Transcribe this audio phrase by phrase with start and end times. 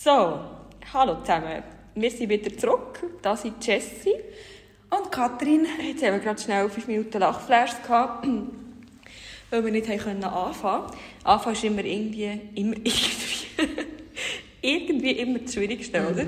[0.00, 0.38] So,
[0.92, 1.60] hallo zusammen.
[1.96, 3.00] Wir sind wieder zurück.
[3.20, 4.14] Da sind Jessie.
[4.90, 5.66] Und Katrin.
[5.84, 8.24] Jetzt haben wir gerade schnell fünf Minuten Lachflash gehabt,
[9.50, 10.96] weil wir nicht anfangen konnten.
[11.24, 12.76] Anfangen ist immer irgendwie, immer
[14.62, 16.26] irgendwie, irgendwie immer das Schwierigste, oder?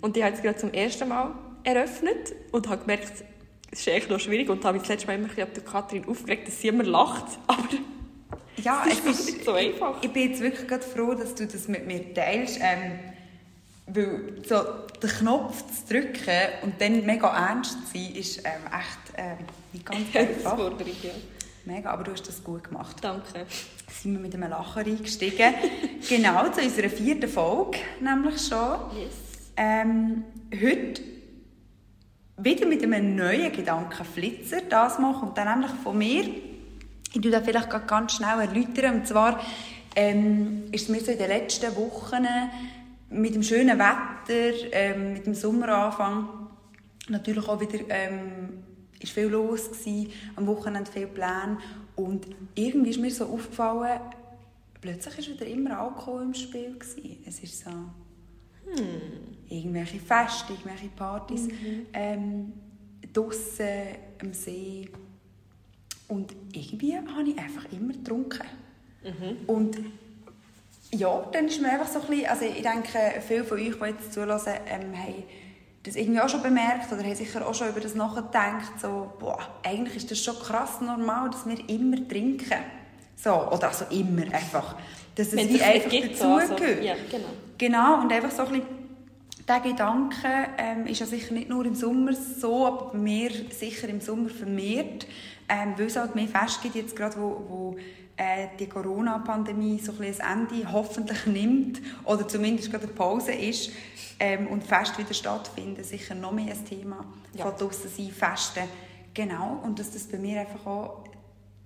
[0.00, 3.22] Und ich habe es gerade zum ersten Mal eröffnet und habe gemerkt,
[3.70, 5.52] es ist echt noch schwierig und habe mich das letzte Mal immer ein bisschen auf
[5.52, 7.68] der Katrin aufgeregt, dass sie immer lacht, aber
[8.62, 10.02] Ja, es ist nicht so einfach.
[10.02, 12.58] Ich bin jetzt wirklich gerade froh, dass du das mit mir teilst.
[12.60, 12.98] Ähm,
[13.86, 14.62] weil so
[15.02, 19.38] den Knopf zu drücken und dann mega ernst zu sein, ist ähm, echt ähm,
[19.72, 20.58] nicht ganz einfach.
[20.58, 21.10] Ja.
[21.66, 22.96] Mega, aber du hast das gut gemacht.
[23.00, 23.46] Danke.
[23.90, 25.54] Sind wir mit einem Lachen eingestiegen.
[26.08, 28.76] genau, zu unserer vierten Folge nämlich schon.
[28.98, 29.14] Yes.
[29.56, 31.02] Ähm, heute
[32.36, 34.62] wieder mit einem neuen Gedankenflitzer.
[34.68, 36.24] Das mal kommt dann nämlich von mir.
[37.14, 38.96] Ich tue das vielleicht ganz schnell erläutern.
[38.96, 39.40] Und zwar
[39.94, 42.26] ähm, ist es mir so in den letzten Wochen
[43.10, 46.28] mit dem schönen Wetter, ähm, mit dem Sommeranfang,
[47.08, 48.64] natürlich auch wieder ähm,
[48.98, 51.58] ist viel los gewesen, am Wochenende viel Pläne
[51.94, 54.00] und irgendwie ist mir so aufgefallen,
[54.80, 57.22] plötzlich ist wieder immer Alkohol im Spiel gewesen.
[57.26, 57.70] Es ist so
[59.48, 61.48] irgendwelche Feste, irgendwelche Partys,
[61.92, 62.52] ähm,
[63.12, 63.68] draussen
[64.20, 64.88] am See.
[66.14, 68.46] Und irgendwie habe ich einfach immer getrunken.
[69.46, 69.78] Und
[70.92, 73.84] ja, dann ist mir einfach so ein bisschen, also ich denke, viele von euch, die
[73.84, 75.24] jetzt zulassen, ähm, haben
[75.82, 79.38] das irgendwie auch schon bemerkt oder haben sicher auch schon über das nachgedacht, so, boah,
[79.62, 82.58] eigentlich ist das schon krass normal, dass wir immer trinken.
[83.16, 84.76] So, oder also immer einfach.
[85.14, 86.84] Dass es Wenn wie es einfach so, also, dazugehört.
[86.84, 87.28] ja, genau.
[87.58, 88.66] Genau, und einfach so ein bisschen,
[89.48, 90.28] der Gedanke
[90.58, 95.06] ähm, ist ja sicher nicht nur im Sommer so, aber mir sicher im Sommer vermehrt,
[95.48, 97.76] ähm, weil es halt mehr Feste gibt, jetzt gerade wo, wo
[98.16, 103.32] äh, die Corona-Pandemie so ein bisschen ein Ende hoffentlich nimmt oder zumindest gerade eine Pause
[103.32, 103.70] ist
[104.20, 107.44] ähm, und Feste wieder stattfinden, sicher noch mehr ein Thema Ja.
[107.46, 108.64] von draussen sein, Festen.
[109.12, 111.04] Genau, und dass das bei mir einfach auch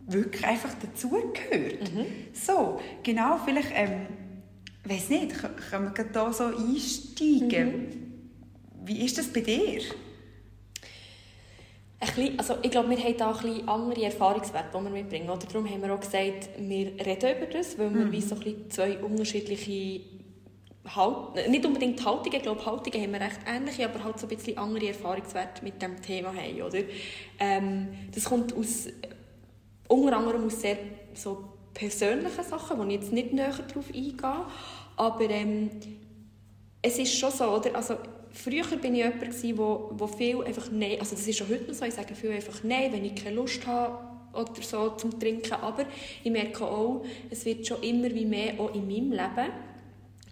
[0.07, 1.91] wirklich einfach dazugehört.
[2.33, 4.07] So, genau, vielleicht, ähm,
[4.89, 5.35] weiß nicht,
[5.71, 8.31] können wir da so einsteigen?
[8.85, 9.83] Wie ist das bei dir?
[12.01, 15.29] Ein bisschen, also ich glaube, wir haben da ein bisschen andere Erfahrungswerte, die wir mitbringen.
[15.29, 18.41] Oder darum haben wir auch gesagt, wir reden über das, weil wir wie so ein
[18.41, 20.01] bisschen zwei unterschiedliche
[20.95, 24.35] halt, nicht unbedingt Haltungen, ich glaube, Haltungen haben wir recht ähnliche, aber halt so ein
[24.35, 26.81] bisschen andere Erfahrungswerte mit dem Thema haben, oder?
[27.39, 28.87] Ähm, das kommt aus,
[29.89, 30.79] unter anderem aus sehr
[31.15, 31.45] so
[31.75, 34.47] persönlichen Sachen, wo ich jetzt nicht näher darauf eingehe,
[34.99, 35.71] aber ähm,
[36.83, 37.75] es ist schon so, oder?
[37.75, 37.97] Also,
[38.33, 41.65] früher bin ich jemand, gewesen, wo, wo viel einfach Nein, also das ist schon heute
[41.65, 43.99] noch so, ich sage viel einfach Nein, wenn ich keine Lust habe
[44.33, 45.85] oder so zum Trinken, aber
[46.23, 49.53] ich merke auch, es wird schon immer wie mehr auch in meinem Leben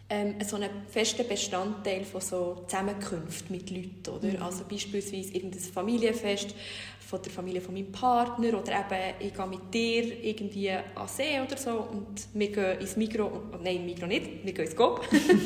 [0.09, 4.45] ähm, so einen festen Bestandteil von so Zusammenkünften mit Leuten, oder?
[4.45, 6.55] Also beispielsweise irgendein Familienfest
[7.07, 11.41] von der Familie von meinem Partner oder eben ich gehe mit dir irgendwie an See
[11.41, 13.31] oder so und wir gehen ins Migros,
[13.63, 15.03] nein, Migros nicht, wir gehen ins Coop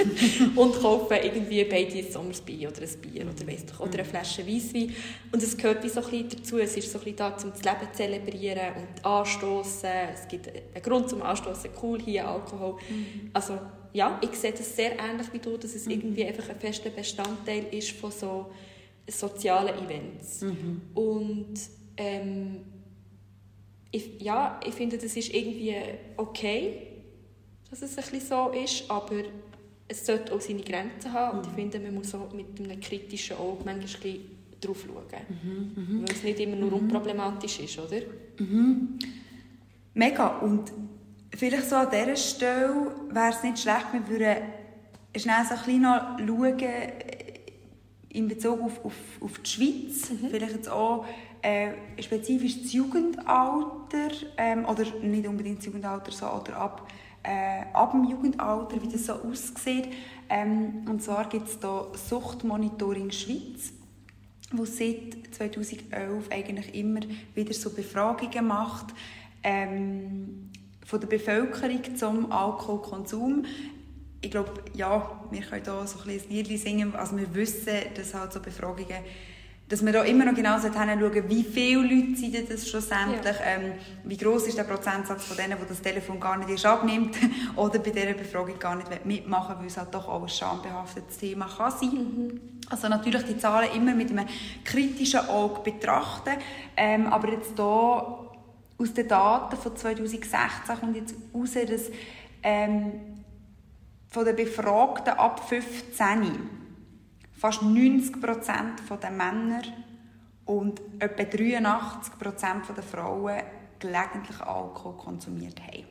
[0.57, 4.47] und kaufen irgendwie beide ein Sommersbier oder ein Bier oder weiss doch, oder eine Flasche
[4.47, 4.95] Weisswein.
[5.31, 7.51] Und es gehört wie so ein bisschen dazu, es ist so ein bisschen da, um
[7.51, 12.79] das Leben zu zelebrieren und anstoßen, es gibt einen Grund zum Anstoßen, cool hier, Alkohol,
[13.35, 13.59] also
[13.93, 17.67] ja, ich sehe das sehr ähnlich wie du, dass es irgendwie einfach ein fester Bestandteil
[17.71, 18.47] ist von so
[19.13, 20.43] sozialen Events.
[20.95, 21.55] Und
[21.97, 22.61] ähm,
[23.91, 25.75] ich, ja, ich finde, das ist irgendwie
[26.17, 26.87] okay,
[27.71, 29.23] dass es ein bisschen so ist, aber
[29.89, 33.37] es sollte auch seine Grenzen haben und ich finde, man muss auch mit einem kritischen
[33.37, 34.21] Auge manchmal ein bisschen
[34.61, 35.05] drauf schauen.
[36.03, 38.01] Weil es nicht immer nur unproblematisch ist, oder?
[39.95, 40.39] Mega.
[40.39, 40.71] Und
[41.37, 44.37] vielleicht so an dieser Stelle wäre es nicht schlecht, wir würden
[45.17, 46.59] schnell so ein bisschen noch schauen,
[48.11, 51.07] in Bezug auf, auf, auf die Schweiz, vielleicht jetzt auch
[51.43, 56.89] äh, spezifisch das Jugendalter, ähm, oder nicht unbedingt das Jugendalter, so, oder ab,
[57.23, 59.89] äh, ab dem Jugendalter, wie das so aussieht.
[60.29, 63.73] Ähm, und zwar gibt es da Suchtmonitoring Schweiz
[64.53, 67.01] wo seit 2011 eigentlich immer
[67.35, 68.87] wieder so Befragungen macht
[69.43, 70.51] ähm,
[70.85, 73.45] von der Bevölkerung zum Alkoholkonsum.
[74.23, 77.75] Ich glaube, ja, wir können da so ein bisschen ein Liedchen singen, also wir wissen,
[77.95, 78.99] dass halt so Befragungen,
[79.71, 83.73] dass wir da immer noch genau hinschauen, wie viele Leute sind das schlussendlich, ähm,
[84.05, 87.17] wie groß ist der Prozentsatz von denen, die das Telefon gar nicht erst abnimmt?
[87.57, 91.47] Oder bei dieser Befragung gar nicht mitmachen weil es halt doch auch ein schambehaftetes Thema
[91.47, 92.41] kann sein.
[92.69, 94.27] Also natürlich die Zahlen immer mit einem
[94.65, 96.35] kritischen Auge betrachten,
[96.77, 98.29] ähm, aber jetzt hier
[98.77, 100.39] aus den Daten von 2016
[100.81, 101.91] kommt jetzt raus, dass
[102.43, 103.10] ähm,
[104.11, 106.51] von den Befragten ab 15
[107.39, 109.63] fast 90 Prozent der Männer
[110.45, 113.41] und etwa 83 Prozent der Frauen
[113.79, 115.85] gelegentlich Alkohol konsumiert haben.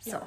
[0.00, 0.10] So.
[0.12, 0.22] Ja.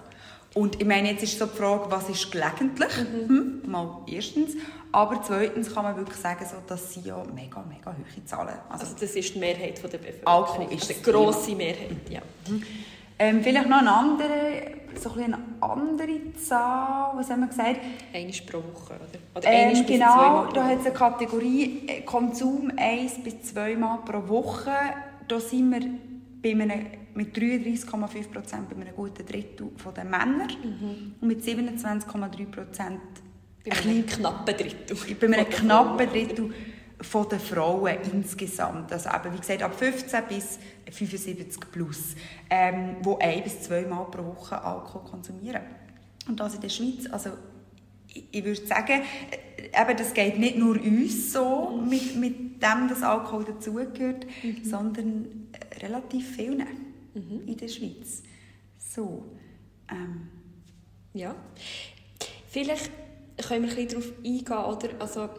[0.53, 2.91] Und ich meine, jetzt ist so die Frage, was ist gelegentlich?
[2.97, 3.29] Mhm.
[3.29, 4.55] Hm, mal erstens.
[4.91, 8.55] Aber zweitens kann man wirklich sagen, so, das sind ja mega, mega hohe Zahlen.
[8.67, 10.27] Also, also das ist die Mehrheit der Bevölkerung.
[10.27, 12.21] Alkohol ist eine grosse Mehrheit, ja.
[12.49, 12.63] Mhm.
[13.21, 14.61] Ähm, vielleicht noch eine andere,
[14.99, 17.79] so ein eine andere Zahl, was haben wir gesagt?
[18.11, 19.19] Eine pro Woche, oder?
[19.35, 24.71] oder ähm, genau, da hat es eine Kategorie äh, Konsum eins bis zweimal pro Woche.
[25.27, 25.81] Da sind wir
[26.41, 31.13] bei einem, mit 33,5 Prozent bei einem guten Drittel der Männer mhm.
[31.21, 33.01] und mit 27,3 Prozent
[33.63, 35.15] bei einem knappen Drittel.
[35.19, 36.51] Bei einem knappen Drittel
[37.01, 38.91] von den Frauen insgesamt.
[38.91, 40.59] Also eben, wie gesagt, ab 15 bis
[40.91, 42.15] 75 plus,
[42.49, 45.61] ähm, die ein- bis zweimal pro Woche Alkohol konsumieren.
[46.27, 47.31] Und das in der Schweiz, also
[48.07, 49.01] ich, ich würde sagen,
[49.57, 54.63] äh, eben, das geht nicht nur uns so, mit, mit dem, dass Alkohol dazugehört, mhm.
[54.63, 56.67] sondern äh, relativ vielen
[57.13, 57.47] mhm.
[57.47, 58.23] in der Schweiz.
[58.77, 59.25] So,
[59.89, 60.27] ähm.
[61.13, 61.35] Ja,
[62.47, 62.89] vielleicht
[63.45, 64.89] können wir ein bisschen darauf eingehen, oder?
[65.01, 65.29] Also,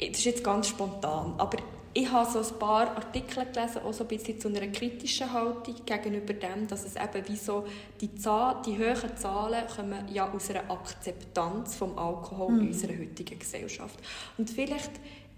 [0.00, 1.58] das ist jetzt ganz spontan, aber
[1.92, 5.74] ich habe so ein paar Artikel gelesen, auch so ein bisschen zu einer kritischen Haltung
[5.84, 7.64] gegenüber dem, dass es eben wie so,
[8.00, 12.60] die, Zahl, die hohen Zahlen kommen ja aus einer Akzeptanz vom Alkohol mhm.
[12.60, 13.98] in unserer heutigen Gesellschaft.
[14.38, 14.92] Und vielleicht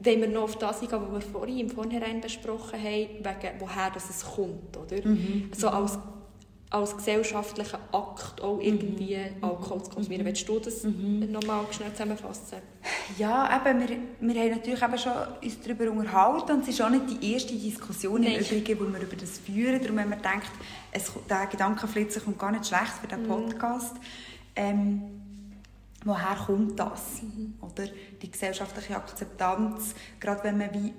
[0.05, 3.91] wenn wir noch auf das eingehen, was wir vorhin im Vorhinein besprochen haben, wegen woher
[3.91, 5.07] das es kommt, oder?
[5.07, 5.51] Mhm.
[5.57, 5.99] So als
[6.73, 9.45] als gesellschaftlichen Akt auch irgendwie mhm.
[9.45, 10.25] Alkohol zu konsumieren.
[10.25, 10.29] Mhm.
[10.29, 11.31] Willst du das mhm.
[11.31, 12.59] nochmal schnell zusammenfassen?
[13.19, 13.89] Ja, eben, wir,
[14.21, 17.55] wir haben natürlich eben schon uns darüber unterhalten und es ist auch nicht die erste
[17.55, 18.37] Diskussion Nein.
[18.37, 19.83] im Übrigen, wo wir über das führen.
[19.83, 20.53] Darum haben wir gedacht,
[20.93, 23.29] es, der Gedankenflitzer kommt gar nicht schlecht für diesen mhm.
[23.29, 23.97] Podcast.
[24.57, 25.03] Ähm,
[26.07, 27.23] woher kommt das?
[27.23, 27.55] Mhm.
[27.61, 27.89] Oder
[28.23, 30.95] die gesellschaftliche Akzeptanz, gerade wenn man wie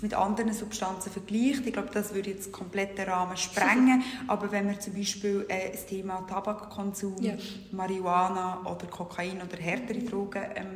[0.00, 1.66] mit anderen Substanzen vergleicht.
[1.66, 4.02] Ich glaube, das würde jetzt komplett den Rahmen sprengen.
[4.26, 7.34] Aber wenn wir zum Beispiel äh, das Thema Tabakkonsum, ja.
[7.72, 10.66] Marihuana oder Kokain oder härtere Drogen ähm,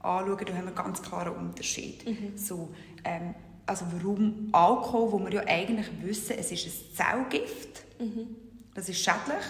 [0.00, 2.06] anschauen, da haben wir ganz klaren Unterschied.
[2.06, 2.36] Mhm.
[2.36, 2.68] So,
[3.04, 3.34] ähm,
[3.66, 8.36] also warum Alkohol, wo wir ja eigentlich wissen, es ist ein Zellgift, mhm.
[8.74, 9.44] das ist schädlich.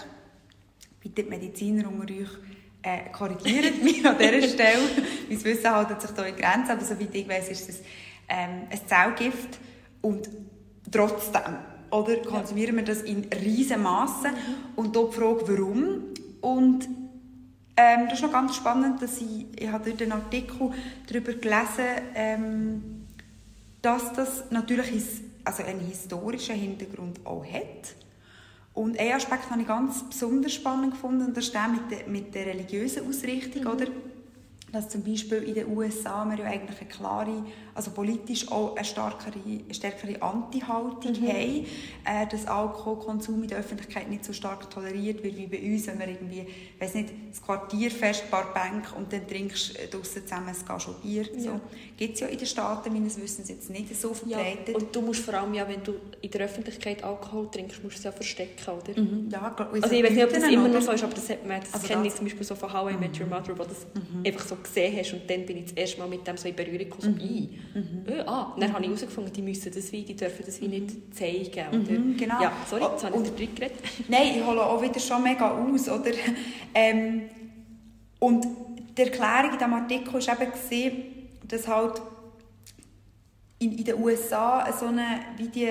[0.99, 2.29] Bitte die Mediziner unter euch
[2.83, 4.89] äh, korrigieren mich an dieser Stelle.
[5.29, 7.81] mein Wissen hält sich da in Grenzen, aber soweit ich weiß, ist es
[8.31, 9.59] ähm, ein Zellgift
[10.01, 10.29] und
[10.89, 11.41] trotzdem
[11.91, 14.77] oder konsumieren wir das in riesen Massen mhm.
[14.77, 16.03] und dort die Frage, warum
[16.39, 16.87] und
[17.77, 20.71] ähm, das ist noch ganz spannend, dass ich, ich habe dort einen Artikel
[21.07, 21.85] darüber gelesen,
[22.15, 23.05] ähm,
[23.81, 27.95] dass das natürlich his, also einen historischen Hintergrund auch hat.
[28.73, 32.07] Und einen Aspekt habe ich ganz besonders spannend gefunden, und das ist der mit der,
[32.07, 33.69] mit der religiösen Ausrichtung, mhm.
[33.69, 33.87] oder?
[34.71, 37.43] Dass zum Beispiel in den USA wir ja eigentlich eine klare,
[37.75, 41.27] also politisch auch eine stärkere, eine stärkere Anti-Haltung mhm.
[41.27, 41.65] haben,
[42.05, 45.99] äh, dass Alkoholkonsum in der Öffentlichkeit nicht so stark toleriert wird wie bei uns, wenn
[45.99, 46.47] wir irgendwie,
[46.79, 50.87] weiß nicht, das Quartierfest, ein paar Bänke und dann trinkst du draussen zusammen ein Glas
[51.01, 51.23] Bier.
[51.33, 51.41] Ja.
[51.41, 51.61] So.
[52.01, 54.69] Gibt es ja in den Staaten meines Wissens jetzt nicht so verbreitet.
[54.69, 57.97] Ja, und du musst vor allem ja, wenn du in der Öffentlichkeit Alkohol trinkst, musst
[57.97, 58.99] du es ja verstecken, oder?
[58.99, 59.29] Mhm.
[59.31, 59.69] Ja, klar.
[59.71, 61.71] Also ich weiß nicht, ob das immer noch so ist, aber das, hat man, das
[61.75, 63.33] also kenne ich zum Beispiel so von How I Met Your mhm.
[63.33, 64.25] Mother, wo das mhm.
[64.25, 66.55] einfach so gesehen hast und dann bin ich das erste Mal mit dem so in
[66.55, 67.85] Berührung gekommen, so, mhm.
[67.85, 68.03] mhm.
[68.07, 68.73] Äh, ah, dann mhm.
[68.73, 71.67] habe ich herausgefunden, die müssen das wie, die dürfen das wie nicht zeigen.
[71.69, 71.99] Oder?
[71.99, 72.41] Mhm, genau.
[72.41, 73.77] Ja, sorry, jetzt habe ich drin geredet.
[74.07, 76.09] Nein, ich hole auch wieder schon mega aus, oder?
[76.73, 77.29] Ähm,
[78.17, 78.47] und
[78.97, 81.20] die Erklärung in diesem Artikel war eben,
[81.51, 82.01] dass halt
[83.59, 85.69] in, in den USA so eine, wie die,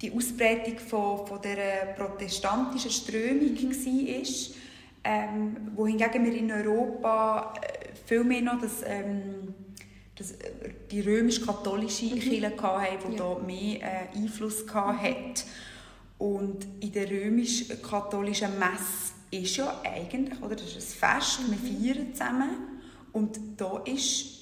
[0.00, 4.56] die Ausbreitung von, von dieser protestantischen Strömung war
[5.02, 9.54] ähm, wohingegen wir in Europa äh, viel mehr noch das, ähm,
[10.14, 10.50] das, äh,
[10.90, 12.20] die römisch-katholische mhm.
[12.20, 13.34] Kirche hatten, die ja.
[13.34, 15.44] da mehr äh, Einfluss hatte.
[16.18, 21.52] Und in der römisch-katholischen Messe ist ja eigentlich, oder, das ist ein Fest, mhm.
[21.52, 22.50] wir feiern zusammen.
[23.12, 24.39] Und da ist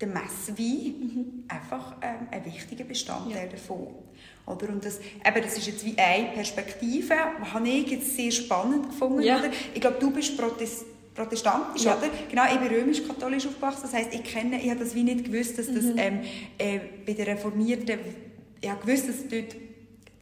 [0.00, 1.44] der Messwein mhm.
[1.48, 3.52] einfach ähm, ein wichtiger Bestandteil ja.
[3.52, 3.88] davon.
[4.46, 4.68] Oder?
[4.68, 8.90] Und das, eben, das ist jetzt wie eine Perspektive, die habe ich jetzt sehr spannend
[8.90, 9.22] gefunden.
[9.22, 9.38] Ja.
[9.38, 9.50] Oder?
[9.74, 10.84] Ich glaube, du bist Protest
[11.14, 11.96] protestantisch, ja.
[11.96, 12.10] oder?
[12.28, 13.82] Genau, ich bin römisch-katholisch aufgewachsen.
[13.84, 15.94] Das heisst, ich kenne, ich habe das wie nicht gewusst, dass das mhm.
[15.96, 16.20] ähm,
[16.58, 17.98] äh, bei den Reformierten,
[18.60, 19.56] ich habe gewusst, dass dort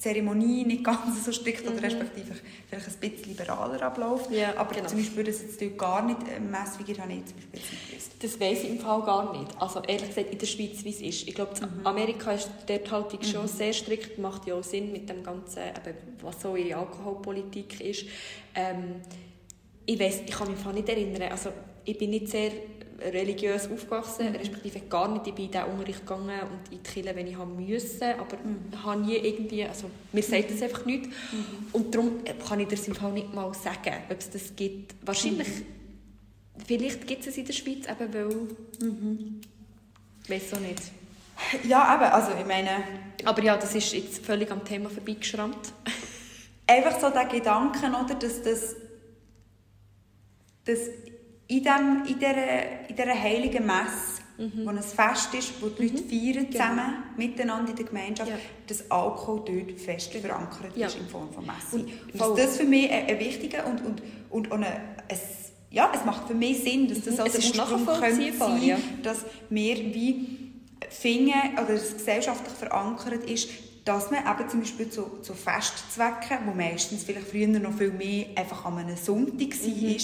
[0.05, 1.73] Zeremonie nicht ganz so strikt mhm.
[1.73, 2.35] oder respektive
[2.69, 4.31] vielleicht ein bisschen liberaler abläuft.
[4.31, 4.87] Ja, aber genau.
[4.87, 8.13] zum Beispiel, dass jetzt dort gar nicht äh, Messfigur habe ich zum Beispiel gewusst.
[8.21, 9.51] Das weiß ich im Fall gar nicht.
[9.59, 11.27] Also ehrlich gesagt, in der Schweiz, wie es ist.
[11.27, 11.87] Ich glaube, mhm.
[11.87, 13.25] Amerika ist dort Haltung mhm.
[13.25, 17.81] schon sehr strikt, macht ja auch Sinn mit dem Ganzen, eben, was so ihre Alkoholpolitik
[17.81, 18.05] ist.
[18.55, 18.97] Ähm,
[19.87, 21.51] ich weiß, ich kann mich nicht erinnern, also
[21.87, 22.53] ich bin nicht sehr
[23.01, 24.37] religiös aufgewachsen, mhm.
[24.37, 25.27] respektive gar nicht.
[25.27, 28.85] Ich bin in diesen Unterricht gegangen und in die Kirche, wenn ich musste, aber mhm.
[28.85, 31.07] habe nie irgendwie, also mir sagt das einfach nicht.
[31.07, 31.13] Mhm.
[31.73, 34.95] Und darum kann ich das im Fall nicht mal sagen, ob es das gibt.
[35.03, 35.65] Wahrscheinlich, mhm.
[36.67, 39.41] vielleicht gibt es es in der Schweiz, eben weil, mhm.
[40.23, 40.83] ich weiß auch nicht.
[41.67, 42.85] Ja, aber also ich meine...
[43.25, 45.73] Aber ja, das ist jetzt völlig am Thema vorbeigeschrammt.
[46.67, 48.77] Einfach so der Gedanke, oder, dass das
[50.65, 50.79] dass
[51.55, 54.65] in, dem, in, dieser, in dieser heiligen Messe, mhm.
[54.65, 56.09] wo ein Fest ist, wo die Leute mhm.
[56.09, 56.51] feiern genau.
[56.51, 57.29] zusammen, genau.
[57.29, 58.37] miteinander in der Gemeinschaft, ja.
[58.67, 60.87] dass Alkohol dort fest verankert ja.
[60.87, 61.77] ist in Form von Messe.
[61.77, 65.19] Und, und das ist für mich ein, ein wichtiger und, und, und eine, ein,
[65.71, 67.21] ja, es macht für mich Sinn, dass das mhm.
[67.21, 68.79] also der Ursprung könnte sein, ja.
[69.03, 70.45] dass wir wie
[70.91, 73.49] finden, oder es gesellschaftlich verankert ist,
[73.85, 78.27] dass man eben zum Beispiel zu, zu Festzwecken, wo meistens vielleicht früher noch viel mehr
[78.37, 79.97] einfach an einem Sonntag war, mhm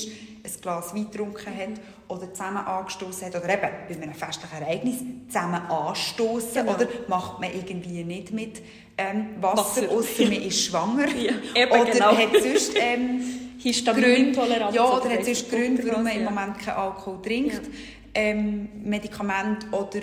[0.43, 4.97] ein Glas Wein getrunken hat oder zusammen angestoßen hat oder eben bei einem festlichen Ereignis
[5.29, 6.75] zusammen anstoßen genau.
[6.75, 8.63] oder macht man irgendwie nicht mit
[8.99, 9.91] ähm, Wasser, Wasser.
[9.91, 11.09] außer man ist schwanger
[11.55, 12.17] ja, oder genau.
[12.17, 13.23] hat sonst ähm,
[13.85, 14.41] Gründe,
[14.73, 17.71] ja, oder hat sonst Gründe, warum man im Moment keinen Alkohol trinkt, ja.
[18.15, 20.01] ähm, Medikamente oder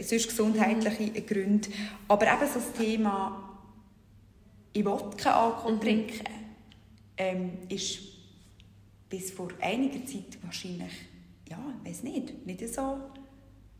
[0.00, 1.26] sonst gesundheitliche mhm.
[1.26, 1.68] Gründe.
[2.08, 3.52] Aber eben so das Thema
[4.72, 5.80] ich will keinen Alkohol mhm.
[5.80, 6.24] trinken,
[7.16, 8.00] ähm, ist
[9.08, 10.92] bis vor einiger Zeit wahrscheinlich,
[11.48, 12.98] ja, ich weiß nicht, nicht so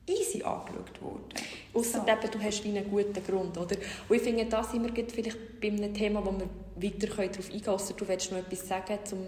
[0.07, 1.25] easy angeschaut worden.
[1.73, 2.29] Ausser so.
[2.29, 3.77] du hast einen guten Grund, oder?
[4.09, 7.63] Und ich finde, da sind wir vielleicht bei einem Thema, wo wir weiter darauf eingehen
[7.63, 9.19] können, du willst noch etwas sagen zum,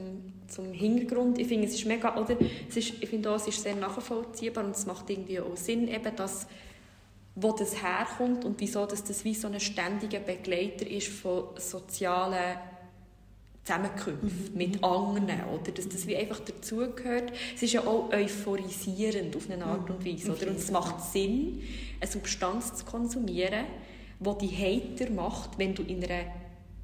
[0.49, 1.39] zum Hintergrund.
[1.39, 2.37] Ich finde, es ist mega, oder?
[2.69, 5.89] Es ist, ich finde auch, es ist sehr nachvollziehbar und es macht irgendwie auch Sinn,
[5.89, 6.47] eben, dass
[7.37, 12.59] wo das herkommt und wieso dass das wie so ein ständiger Begleiter ist von sozialen
[13.65, 14.57] Zusammenkünfte mhm.
[14.57, 15.73] mit anderen, oder?
[15.73, 17.33] Dass das wie einfach dazugehört.
[17.55, 20.49] Es ist ja auch euphorisierend auf eine Art und Weise, oder?
[20.49, 21.63] Und es macht Sinn,
[22.01, 23.65] eine Substanz zu konsumieren,
[24.21, 26.27] die die Hater macht, wenn du in einer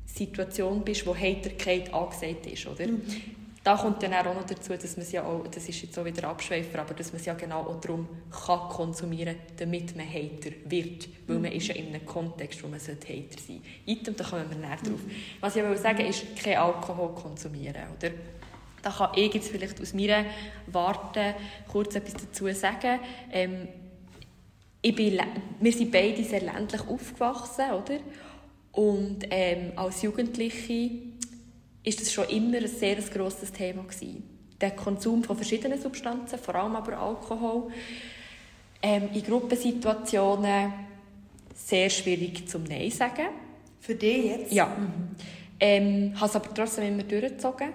[0.07, 2.88] Situation bist, wo Heiterkeit angesagt ist, oder?
[2.88, 5.99] Mhm da kommt dann auch noch dazu, dass man es ja auch, das ist jetzt
[5.99, 10.07] auch wieder Abschweifer, aber dass man es ja genau auch darum kann konsumieren damit man
[10.07, 11.09] Hater wird.
[11.26, 13.62] Weil man ist ja in einem Kontext, wo man Hater sein sollte.
[13.85, 15.00] Item, da kommen wir näher drauf.
[15.40, 18.11] Was ich will sagen ist, kein Alkohol konsumieren, oder?
[18.83, 20.25] Da kann ich jetzt vielleicht aus meiner
[20.67, 21.35] Warte
[21.71, 22.99] kurz etwas dazu sagen.
[23.31, 23.69] Ähm,
[24.81, 25.21] ich bin,
[25.61, 27.99] wir sind beide sehr ländlich aufgewachsen, oder?
[28.73, 31.10] Und ähm, als Jugendliche
[31.82, 34.22] ist das schon immer ein sehr grosses Thema gewesen.
[34.60, 37.70] Der Konsum von verschiedenen Substanzen, vor allem aber Alkohol.
[38.82, 40.72] Ähm, in Gruppensituationen
[41.54, 43.28] sehr schwierig zum Nein sagen.
[43.80, 44.52] Für dich jetzt?
[44.52, 44.66] Ja.
[44.66, 45.16] Mhm.
[45.58, 47.68] Ähm, habe es aber trotzdem immer durchgezogen.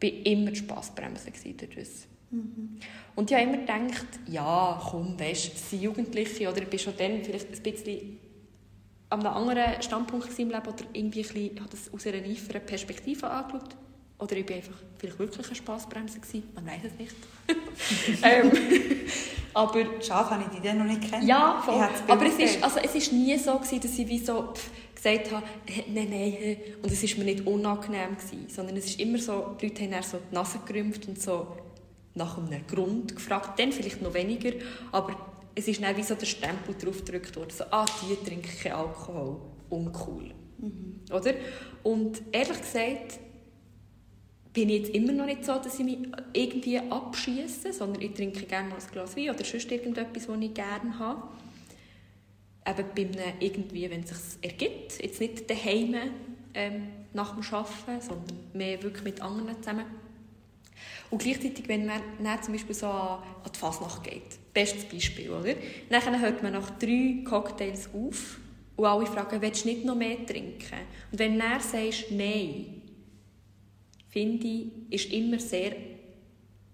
[0.00, 1.88] War immer die Spassbremse dadurch.
[2.30, 2.78] Mhm.
[3.14, 6.96] Und ich habe immer gedacht, ja, komm, weißt, du, sind Jugendliche oder ich bin schon
[6.96, 8.18] dann vielleicht ein bisschen
[9.10, 12.66] an einem anderen Standpunkt im Leben oder irgendwie ein bisschen, habe das aus einer reiferen
[12.66, 13.76] Perspektive angeschaut.
[14.18, 16.18] Oder ich war einfach vielleicht wirklich eine Spassbremse.
[16.18, 16.42] Gewesen.
[16.54, 17.14] Man weiß es nicht.
[18.24, 18.50] ähm,
[19.54, 21.26] aber, Schade, habe ich die dann noch nicht kennen.
[21.26, 21.88] Ja, voll.
[22.08, 25.30] aber es ist, also, es ist nie so, gewesen, dass ich wie so pff, gesagt
[25.30, 25.46] habe,
[25.88, 28.16] nein, nein, und es war mir nicht unangenehm.
[28.16, 31.20] Gewesen, sondern es ist immer so, die Leute haben dann so die Nase gerümpft und
[31.22, 31.46] so
[32.14, 33.58] nach einem Grund gefragt.
[33.58, 34.50] Dann vielleicht noch weniger,
[34.90, 35.14] aber
[35.58, 38.74] es ist dann wie so der Stempel drauf gedrückt worden, so, ah, die trinken keinen
[38.74, 40.32] Alkohol, uncool.
[40.58, 41.00] Mhm.
[41.10, 41.34] Oder?
[41.82, 43.18] Und ehrlich gesagt,
[44.52, 45.98] bin ich jetzt immer noch nicht so, dass ich mich
[46.32, 50.54] irgendwie abschieße, sondern ich trinke gerne mal ein Glas Wein oder sonst irgendetwas, was ich
[50.54, 51.22] gerne habe.
[52.66, 55.96] Eben bei einem irgendwie, wenn es sich ergibt, jetzt nicht daheim
[56.54, 59.86] ähm, nach dem Arbeiten, sondern mehr wirklich mit anderen zusammen.
[61.10, 63.22] Und gleichzeitig, wenn man dann zum Beispiel so an,
[63.54, 65.54] die Fasnacht geht, bestes Beispiel, oder?
[65.88, 68.38] Dann hört man nach drei Cocktails auf
[68.76, 70.80] und alle fragen, willst du nicht noch mehr trinken?
[71.10, 72.82] Und wenn du dann sagst, nein,
[74.08, 75.72] finde ich, ist immer sehr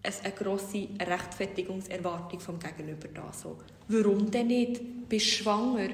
[0.02, 3.32] eine grosse Rechtfertigungserwartung vom Gegenüber da.
[3.32, 5.08] So, warum denn nicht?
[5.08, 5.88] Bist du schwanger?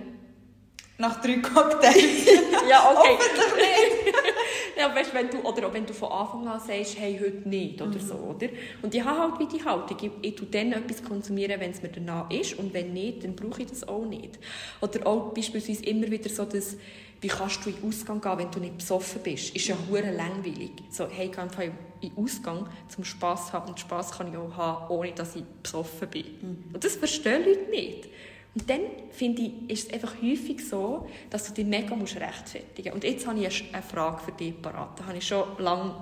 [0.98, 2.26] Nach drei Cocktails?
[2.68, 3.16] ja, okay.
[3.16, 4.16] Hoffentlich nicht.
[4.76, 7.80] ja, weißt, wenn du, oder auch wenn du von Anfang an sagst, hey, heute nicht
[7.80, 8.00] oder mhm.
[8.00, 8.48] so, oder?
[8.82, 11.82] Und ich habe halt wie die Haltung, ich, ich tue dann etwas konsumieren, wenn es
[11.82, 14.38] mir danach ist und wenn nicht, dann brauche ich das auch nicht.
[14.80, 16.76] Oder auch beispielsweise immer wieder so das,
[17.20, 19.54] wie kannst du in den Ausgang gehen, wenn du nicht besoffen bist?
[19.54, 20.70] Ist ja hure langweilig.
[20.90, 24.38] So, hey, ich gehe einfach in den Ausgang zum Spass haben und Spass kann ich
[24.38, 26.24] auch haben, ohne dass ich besoffen bin.
[26.40, 26.64] Mhm.
[26.72, 28.08] Und das verstehen Leute nicht.
[28.54, 28.80] Und dann,
[29.12, 32.94] finde ich, ist es einfach häufig so, dass du dich mega musst rechtfertigen musst.
[32.94, 34.98] Und jetzt habe ich eine Frage für dich parat.
[34.98, 35.94] Da habe ich schon lange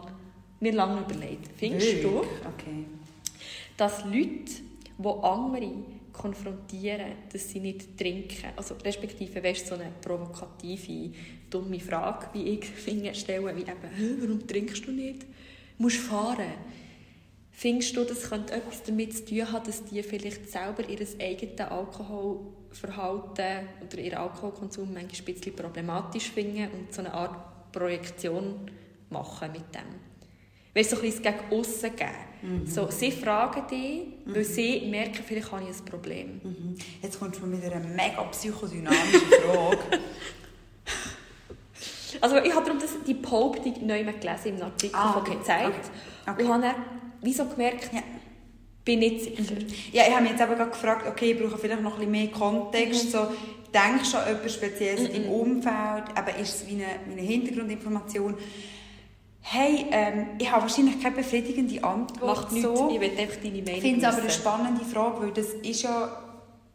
[0.60, 1.50] mir lange überlegt.
[1.56, 2.84] Findest du, Okay.
[3.76, 4.50] dass Leute,
[4.98, 5.70] die andere
[6.12, 11.10] konfrontieren, dass sie nicht trinken, also respektive weißt, so eine provokative,
[11.48, 15.22] dumme Frage, wie ich finde, stellen, wie eben, «Hä, warum trinkst du nicht?
[15.22, 16.54] Du musst fahren.
[17.60, 21.58] Findest du, das könnte etwas damit zu tun haben, dass die vielleicht selber ihr eigenes
[21.58, 28.70] Alkoholverhalten oder ihren Alkoholkonsum manchmal ein bisschen problematisch finden und so eine Art Projektion
[29.10, 29.82] machen mit dem?
[30.72, 32.64] Weißt du, so ein bisschen gegen aussen geben.
[32.64, 36.40] So, sie fragen dich, weil sie merken, vielleicht habe ich ein Problem.
[36.44, 36.76] Mhm.
[37.02, 39.78] Jetzt kommst du mit einer mega psychodynamischen Frage.
[42.20, 45.90] Also ich habe darum das, die Behauptung neu gelesen im Artikel Ah, von okay, gezeigt
[46.26, 46.44] okay, okay.
[46.44, 46.74] und habe
[47.22, 48.02] wieso gemerkt, Ja.
[48.84, 49.54] bin nicht sicher.
[49.92, 52.12] Ja, ich habe mich jetzt aber gerade gefragt, okay, ich brauche vielleicht noch ein bisschen
[52.12, 53.12] mehr Kontext.
[53.12, 53.28] So,
[53.74, 56.04] denkst du an etwas Spezielles in deinem Umfeld?
[56.14, 58.34] Aber ist es wie eine, wie eine Hintergrundinformation?
[59.40, 62.22] Hey, ähm, ich habe wahrscheinlich keine befriedigende Antwort.
[62.36, 62.90] Macht nichts, so.
[62.92, 65.82] ich will einfach deine Meinung Ich finde es aber eine spannende Frage, weil das ist
[65.82, 66.22] ja,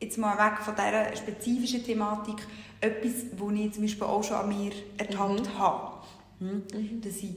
[0.02, 2.36] jetzt mal weg von dieser spezifischen Thematik,
[2.82, 5.58] etwas, wo ich zum Beispiel auch schon an mir ertappt Mhm.
[5.60, 5.92] habe.
[6.40, 6.64] Hm?
[7.02, 7.36] Dass ich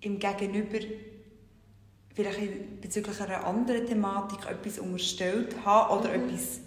[0.00, 0.78] im Gegenüber
[2.14, 6.28] vielleicht bezüglich einer anderen Thematik etwas unterstellt habe oder Mhm.
[6.28, 6.60] etwas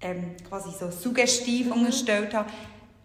[0.00, 2.50] ähm, quasi so suggestiv unterstellt habe,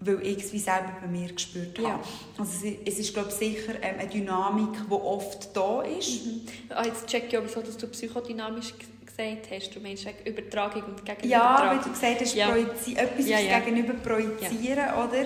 [0.01, 1.88] weil ich es wie selber bei mir gespürt habe.
[1.88, 1.99] Ja.
[2.38, 6.21] Also es ist- es ist, glaube ich, sicher ähm, eine Dynamik, die oft da ist.
[6.69, 8.73] Ah, jetzt check ich wieso dass du psychodynamisch
[9.05, 9.75] gesagt hast.
[9.75, 11.69] Du meinst Übertragung und Ja, Gegenübertragung.
[11.77, 12.55] weil du gesagt hast, Ja.
[12.55, 13.59] etwas Ja, ja.
[13.59, 15.25] Gegenüber projizieren, oder?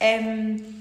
[0.00, 0.77] Ähm,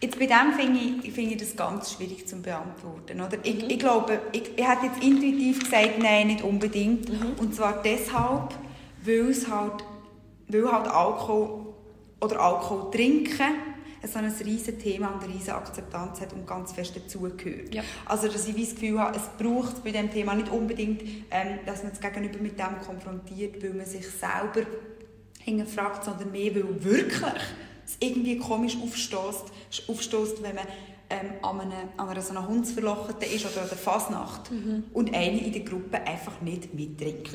[0.00, 3.20] jetzt bei dem finde ich, finde ich das ganz schwierig zu beantworten.
[3.20, 3.38] Oder?
[3.42, 3.70] Ich, Mhm.
[3.70, 7.08] ich glaube, ich, ich hätte jetzt intuitiv gesagt, nein, nicht unbedingt.
[7.08, 7.32] Mhm.
[7.38, 8.54] Und zwar deshalb,
[9.04, 9.84] weil es halt,
[10.48, 11.74] weil halt Alkohol
[12.20, 13.54] oder Alkohol trinken
[14.06, 17.74] so ein riesiges Thema und eine riesige Akzeptanz hat und ganz fest dazugehört.
[17.74, 17.82] Ja.
[18.04, 21.82] Also, dass ich das Gefühl habe, es braucht bei diesem Thema nicht unbedingt, ähm, dass
[21.82, 24.68] man das Gegenüber mit dem konfrontiert, weil man sich selber
[25.40, 27.20] hinterfragt, sondern mehr, weil wirklich
[27.86, 29.44] es irgendwie komisch aufstößt,
[29.88, 30.66] aufstößt wenn man
[31.08, 34.50] ähm, an, einer, an einer so einer Hundsverlochete ist oder an der Fasnacht
[34.92, 37.34] und eine in der Gruppe einfach nicht mittrinkt.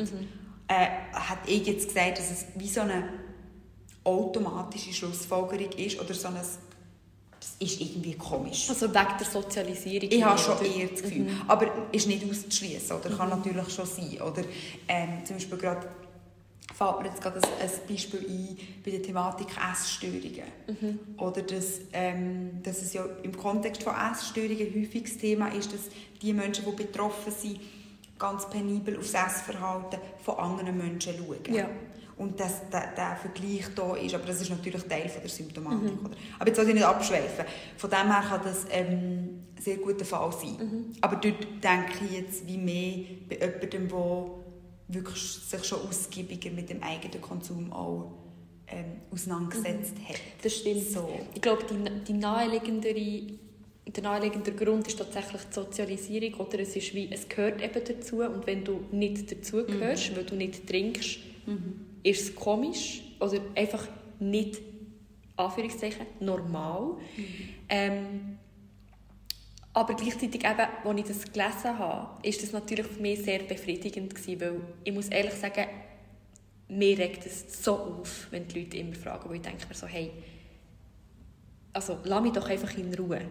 [0.68, 3.10] Äh, hat ich jetzt gesagt, dass es wie so eine
[4.04, 6.36] automatische Schlussfolgerung ist oder so ein
[7.42, 8.70] das ist irgendwie komisch.
[8.70, 10.10] Also wegen der Sozialisierung.
[10.12, 11.28] Ich habe schon eher das Gefühl.
[11.48, 14.22] Aber ist nicht auszuschließen oder kann natürlich schon sein.
[14.22, 14.44] Oder
[14.88, 15.88] ähm, zum Beispiel gerade
[16.82, 20.50] fällt mir jetzt gerade ein, ein Beispiel ein bei der Thematik Essstörungen.
[21.18, 25.82] Oder dass, ähm, dass es ja im Kontext von Essstörungen ein häufiges Thema ist, dass
[26.22, 27.60] die Menschen, die betroffen sind,
[28.18, 31.54] ganz penibel auf das Essverhalten von anderen Menschen schauen.
[31.54, 31.70] Ja.
[32.18, 34.14] Und dass der, der Vergleich da ist.
[34.14, 36.00] Aber das ist natürlich Teil von der Symptomatik.
[36.04, 36.16] Oder?
[36.38, 37.46] Aber jetzt soll ich nicht abschweifen.
[37.78, 40.94] Von dem her kann das ähm, ein sehr guter Fall sein.
[41.02, 44.41] Aber dort denke ich jetzt wie mehr bei jemandem, der
[44.94, 48.12] wirklich sich schon ausgiebiger mit dem eigenen Konsum auch
[48.68, 50.16] ähm, auseinandergesetzt hat.
[50.42, 50.84] Das stimmt.
[50.84, 51.10] So.
[51.34, 53.38] Ich glaube, die, die naheliegendere,
[53.88, 56.46] der naheliegende Grund ist tatsächlich die Sozialisierung.
[56.46, 58.22] Oder es, ist wie, es gehört eben dazu.
[58.22, 61.20] Und wenn du nicht dazugehörst, weil du nicht trinkst,
[62.04, 63.02] ist es komisch.
[63.20, 63.88] Oder einfach
[64.20, 64.60] nicht,
[65.36, 66.98] Anführungszeichen, normal.
[67.68, 68.38] Ähm,
[69.74, 74.14] aber gleichzeitig eben, als ich das gelesen habe, ist das natürlich für mich sehr befriedigend
[74.14, 75.66] gewesen, weil ich muss ehrlich sagen,
[76.68, 79.88] mir regt es so auf, wenn die Leute immer fragen, weil ich denke mir so,
[79.88, 80.12] hey,
[81.74, 83.22] also lass mich doch einfach in Ruhe.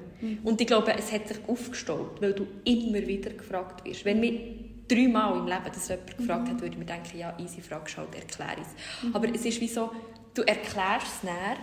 [0.44, 4.04] Und ich glaube, es hat sich aufgestaut, weil du immer wieder gefragt wirst.
[4.04, 4.40] Wenn mich
[4.88, 8.14] dreimal im Leben das jemand gefragt hat, würde ich mir denken, ja, easy, fragst halt,
[8.14, 8.68] erklär es.
[9.12, 9.90] Aber es ist wie so,
[10.34, 11.56] du erklärst es näher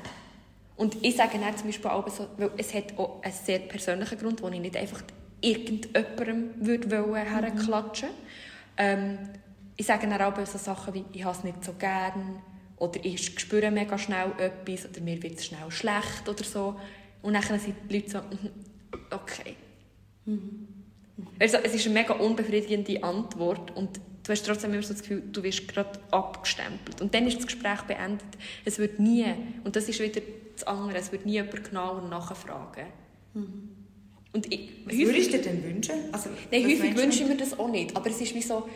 [0.77, 4.17] und ich sage dann zum Beispiel auch so, weil es hat auch einen sehr persönlichen
[4.19, 5.01] Grund, wo ich nicht einfach
[5.41, 8.09] irgendjemandem würde wollen, herklatschen
[8.77, 9.17] ähm,
[9.75, 12.41] Ich sage dann auch so Sachen wie, ich habe es nicht so gern
[12.77, 16.79] oder ich spüre mega schnell etwas oder mir wird es schnell schlecht oder so.
[17.23, 18.51] Und dann sind die Leute so, mhm,
[19.11, 19.55] okay.
[21.39, 25.23] Also, es ist eine mega unbefriedigende Antwort und du hast trotzdem immer so das Gefühl,
[25.31, 27.01] du wirst gerade abgestempelt.
[27.01, 28.27] Und dann ist das Gespräch beendet.
[28.65, 29.25] Es wird nie,
[29.63, 30.21] und das ist wieder
[30.53, 32.87] das andere, es wird nie jemand genauer nachfragen.
[34.33, 35.95] Und ich, Was würdest du dir denn wünschen?
[36.11, 37.95] Also, Nein, häufig wünsche ich mir das auch nicht.
[37.95, 38.67] Aber es ist wie so...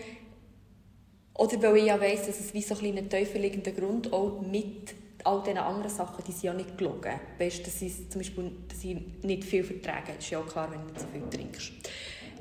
[1.34, 4.94] Oder weil ich ja weiss, dass es wie so ein kleiner tieferliegender Grund auch mit
[5.24, 7.14] all diesen anderen Sachen, die sind ja nicht gelogen.
[7.38, 10.14] Weißt du, dass ich zum Beispiel dass ich nicht viel vertrage.
[10.16, 11.72] Das ist ja auch klar, wenn du nicht so viel trinkst.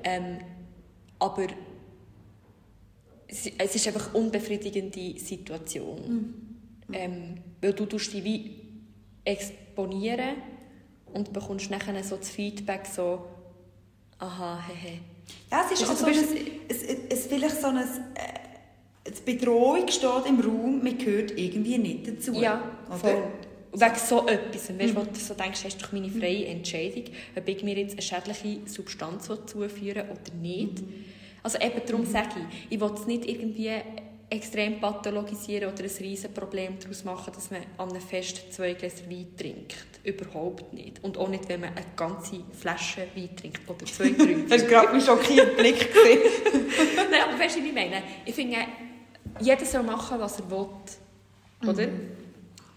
[0.05, 0.39] Ähm,
[1.19, 1.47] aber
[3.31, 6.35] es es ist einfach eine unbefriedigende Situation.
[6.93, 8.57] Ähm, weil du tust dich wie
[9.25, 10.37] exponieren
[11.13, 13.27] und bekommst nachher so das Feedback so
[14.19, 14.99] aha, hehe.
[15.51, 16.37] Ja, es ist, also, es so-
[16.69, 17.77] es, es, es vielleicht so ein...
[17.79, 22.35] Äh, die Bedrohung steht im Raum, man gehört irgendwie nicht dazu.
[22.35, 22.97] Ja, oder?
[22.99, 23.23] voll.
[23.73, 24.69] Wegen so etwas.
[24.71, 27.05] Und weißt, wo du so denkst, hast du doch meine freie Entscheidung,
[27.37, 30.83] ob ich mir jetzt eine schädliche Substanz zuführen oder nicht.
[31.43, 33.71] Also eben darum sage ich, ich will es nicht irgendwie
[34.31, 39.11] extrem pathologisieren oder ein riesen Problem daraus machen, dass man an einem Fest zwei Gläser
[39.11, 39.77] Wein trinkt.
[40.05, 41.03] Überhaupt nicht.
[41.03, 44.37] Und auch nicht, wenn man eine ganze Flasche Wein trinkt oder zwei, drei.
[44.49, 45.89] Das war gerade ein schockierter Blick.
[47.11, 48.03] Nein, aber weißt du, was ich meine?
[48.25, 48.57] Ich finde,
[49.41, 50.67] jeder soll machen, was er will.
[51.69, 51.89] Oder?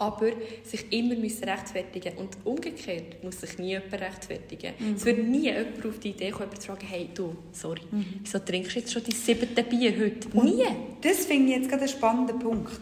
[0.04, 0.32] Aber
[0.64, 4.74] sich immer müssen rechtfertigen Und umgekehrt muss sich nie jemand rechtfertigen.
[4.96, 7.82] Es wird nie jemand auf die Idee kommen, zu fragen, hey, du, sorry,
[8.22, 10.46] wieso trinkst du jetzt schon dein siebte Bier heute?
[10.46, 10.66] Nie!
[11.02, 12.82] Das finde ich jetzt gerade einen spannenden Punkt.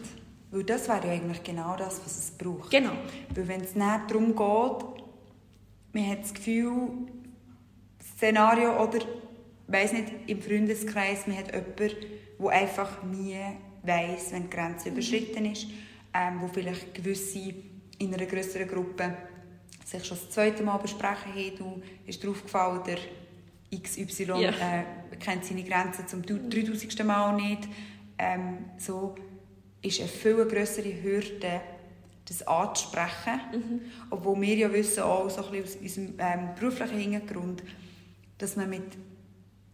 [0.50, 2.70] Weil das wäre ja eigentlich genau das, was es braucht.
[2.70, 2.92] Genau.
[3.34, 4.86] Weil wenn es nicht darum geht,
[5.92, 6.88] man hat das Gefühl,
[8.16, 8.98] Szenario oder,
[9.68, 11.94] weiß nicht, im Freundeskreis, man hat jemanden,
[12.38, 13.36] der einfach nie
[13.84, 15.68] weiß, wenn die Grenze überschritten ist,
[16.14, 17.54] ähm, wo vielleicht gewisse
[17.98, 19.16] in einer größeren Gruppe
[19.84, 22.98] sich schon das zweite Mal besprechen, hey, du ist dir aufgefallen, der
[23.80, 24.50] XY Ja.
[24.50, 24.84] äh,
[25.18, 27.04] kennt seine Grenzen zum 3000.
[27.04, 27.68] Mal nicht.
[28.18, 29.14] Ähm, so
[29.80, 31.60] ist eine viel größere Hürde,
[32.26, 33.80] das anzusprechen.
[34.10, 37.62] Obwohl wir ja wissen, auch so ein bisschen aus unserem ähm, beruflichen Hintergrund,
[38.38, 38.96] dass man mit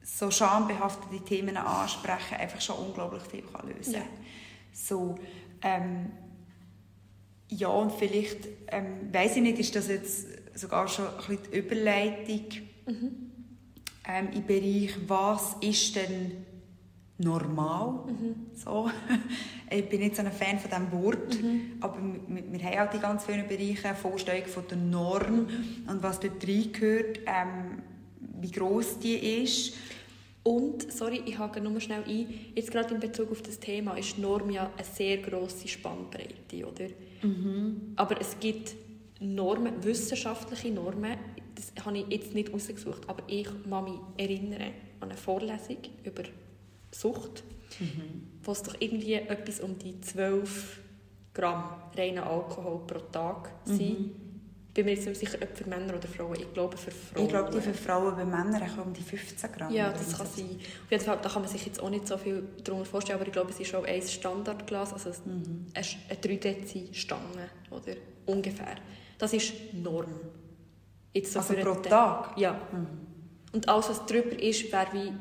[0.02, 3.98] so schambehafteten Themen ansprechen einfach schon unglaublich viel kann lösen Ja.
[4.00, 4.08] kann.
[4.72, 5.16] So,
[5.62, 6.10] ähm,
[7.50, 11.58] ja, und vielleicht, ähm, weiß ich nicht, ist das jetzt sogar schon ein bisschen die
[11.58, 12.44] Überleitung
[14.08, 16.44] ähm, im Bereich, was ist denn
[17.18, 18.04] normal?
[18.54, 18.90] So.
[19.70, 21.38] Ich bin nicht so ein Fan von diesem Wort,
[21.80, 25.46] aber wir, wir haben auch die ganz vielen Bereiche, Vorstellung von der Norm
[25.86, 27.82] und was dort reingehört, ähm,
[28.40, 29.74] wie gross die ist.
[30.42, 34.16] Und, sorry, ich hake nur schnell ein, jetzt gerade in Bezug auf das Thema ist
[34.16, 36.86] Norm ja eine sehr grosse Spannbreite, oder?
[37.96, 38.74] Aber es gibt
[39.20, 41.16] Normen, wissenschaftliche Normen,
[41.54, 46.22] das habe ich jetzt nicht rausgesucht, aber ich kann mich erinnern an eine Vorlesung über
[46.92, 47.42] Sucht,
[48.42, 50.80] wo es doch irgendwie etwas um die 12
[51.34, 51.64] Gramm
[51.96, 54.10] reinen Alkohol pro Tag sind.
[54.78, 56.36] Bin mir jetzt nicht sicher, ob für Männer oder Frauen.
[56.38, 57.24] Ich glaube für Frauen.
[57.24, 59.72] Ich glaube, die für Frauen bei Männern kommen um die 15 Gramm.
[59.74, 60.50] Ja, das kann sein.
[60.84, 63.26] Auf jeden Fall, da kann man sich jetzt auch nicht so viel darunter vorstellen, aber
[63.26, 65.66] ich glaube, es ist auch ein Standardglas, also Mhm.
[65.74, 67.96] eine, eine 3 Dezi Stange, oder?
[68.26, 68.76] Ungefähr.
[69.18, 70.14] Das ist Norm.
[71.12, 72.36] Jetzt so Also pro Tag?
[72.36, 72.42] Mhm.
[72.44, 72.60] Ja.
[73.52, 75.12] Und alles, was drüber ist, wäre wie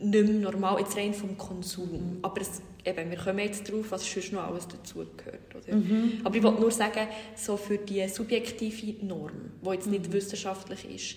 [0.00, 1.90] nicht mehr normal, jetzt rein vom Konsum.
[1.90, 2.18] Mhm.
[2.22, 5.68] Aber es, eben, wir kommen jetzt drauf, was sonst noch alles dazugehört.
[5.70, 6.20] Mhm.
[6.24, 9.92] Aber ich wollte nur sagen, so für die subjektive Norm, die jetzt Mhm.
[9.92, 11.16] nicht wissenschaftlich ist,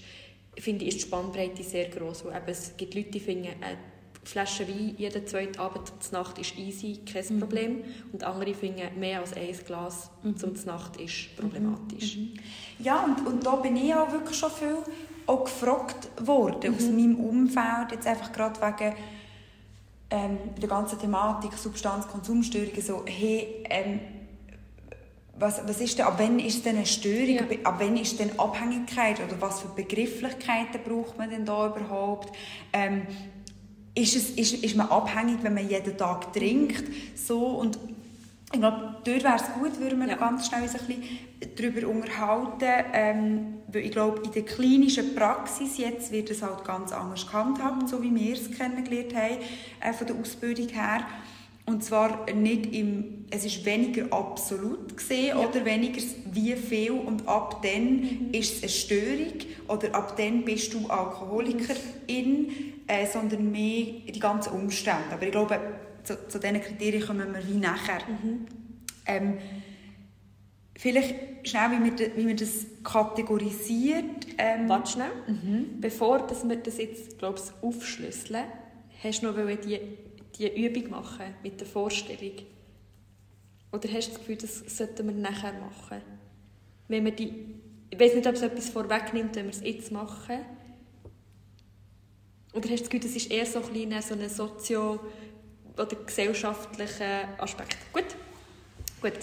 [0.61, 2.25] finde ich, ist die Spannbreite sehr gross.
[2.25, 3.77] Weil eben, es gibt Leute, die finden, eine
[4.23, 7.39] Flasche Wein jeden zweiten Abend zur Nacht ist easy, kein Mhm.
[7.39, 7.83] Problem.
[8.11, 12.19] Und andere finden, mehr als ein Glas zum Nacht ist problematisch.
[12.77, 14.77] Ja, und, und da bin ich auch wirklich schon viel
[15.31, 18.95] auch gefragt worden aus meinem Umfeld, jetzt einfach gerade wegen
[20.09, 23.99] ähm, der ganzen Thematik Substanzkonsumstörungen, so, hey, ähm,
[25.39, 27.45] was, was ist denn, ab wann ist denn eine Störung, Ja.
[27.63, 32.35] ab wann ist denn Abhängigkeit oder was für Begrifflichkeiten braucht man denn da überhaupt?
[32.73, 33.07] Ähm,
[33.95, 36.83] ist, es, ist, ist man abhängig, wenn man jeden Tag trinkt?
[37.15, 37.79] So, und
[38.51, 40.15] ich glaube, dort wäre es gut, würden wir Ja.
[40.15, 41.03] ganz schnell uns ein bisschen
[41.55, 42.85] darüber unterhalten.
[42.93, 47.87] Ähm, weil ich glaube, in der klinischen Praxis jetzt wird es halt ganz anders gehandhabt,
[47.87, 49.37] so wie wir es kennengelernt haben,
[49.79, 51.05] äh, von der Ausbildung her.
[51.65, 57.61] Und zwar nicht im, es ist weniger absolut gesehen oder weniger wie viel und ab
[57.63, 59.33] dann ist es eine Störung
[59.67, 62.51] oder ab dann bist du Alkoholikerin,
[62.87, 65.13] äh, sondern mehr die ganzen Umstände.
[65.13, 65.59] Aber ich glaube,
[66.03, 68.01] zu, zu diesen Kriterien kommen wir wie nachher.
[69.05, 69.37] Ähm,
[70.77, 74.27] vielleicht schnell, wie man, wie man das kategorisiert.
[74.37, 75.11] Ähm, Warte schnell.
[75.79, 78.45] Bevor dass wir das jetzt glaub ich, aufschlüsseln,
[79.03, 79.79] hast du noch wollen die,
[80.37, 82.33] die Übung machen mit der Vorstellung?
[83.71, 86.01] Oder hast du das Gefühl, das sollten wir nachher machen?
[86.87, 87.33] Wenn wir die,
[87.89, 90.39] ich weiß nicht, ob es etwas vorwegnimmt, wenn wir es jetzt machen.
[92.53, 94.99] Oder hast du das Gefühl, das ist eher so ein, so ein sozio-
[95.77, 97.77] oder gesellschaftlicher Aspekt?
[97.93, 98.05] Gut?
[99.01, 99.13] Gut.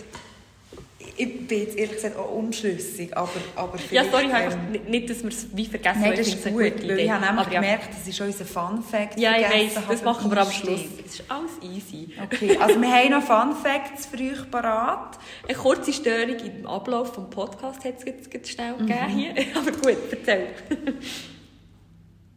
[1.16, 4.58] ich bin jetzt ehrlich gesagt auch unschlüssig, aber, aber Ja, sorry, ähm, einfach
[4.88, 7.10] nicht- dass wir es wie vergessen Nein, weil das ich ist gut, weil ich Idee.
[7.10, 7.60] habe nämlich Aber ja.
[7.60, 9.18] gemerkt, das ist unser Fun Fact.
[9.18, 10.50] Ja, ich weiss, das machen wir am.
[10.50, 10.80] Schluss.
[11.06, 12.12] Es ist alles easy.
[12.22, 15.18] Okay, also wir haben noch Fun Facts für euch parat.
[15.48, 18.86] Eine kurze Störung im Ablauf des Podcasts hat es jetzt, jetzt schnell Mhm.
[18.86, 19.34] gegeben hier.
[19.56, 20.48] Aber gut, erzähl.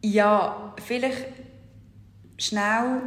[0.04, 1.26] Ja, vielleicht
[2.38, 3.02] schnell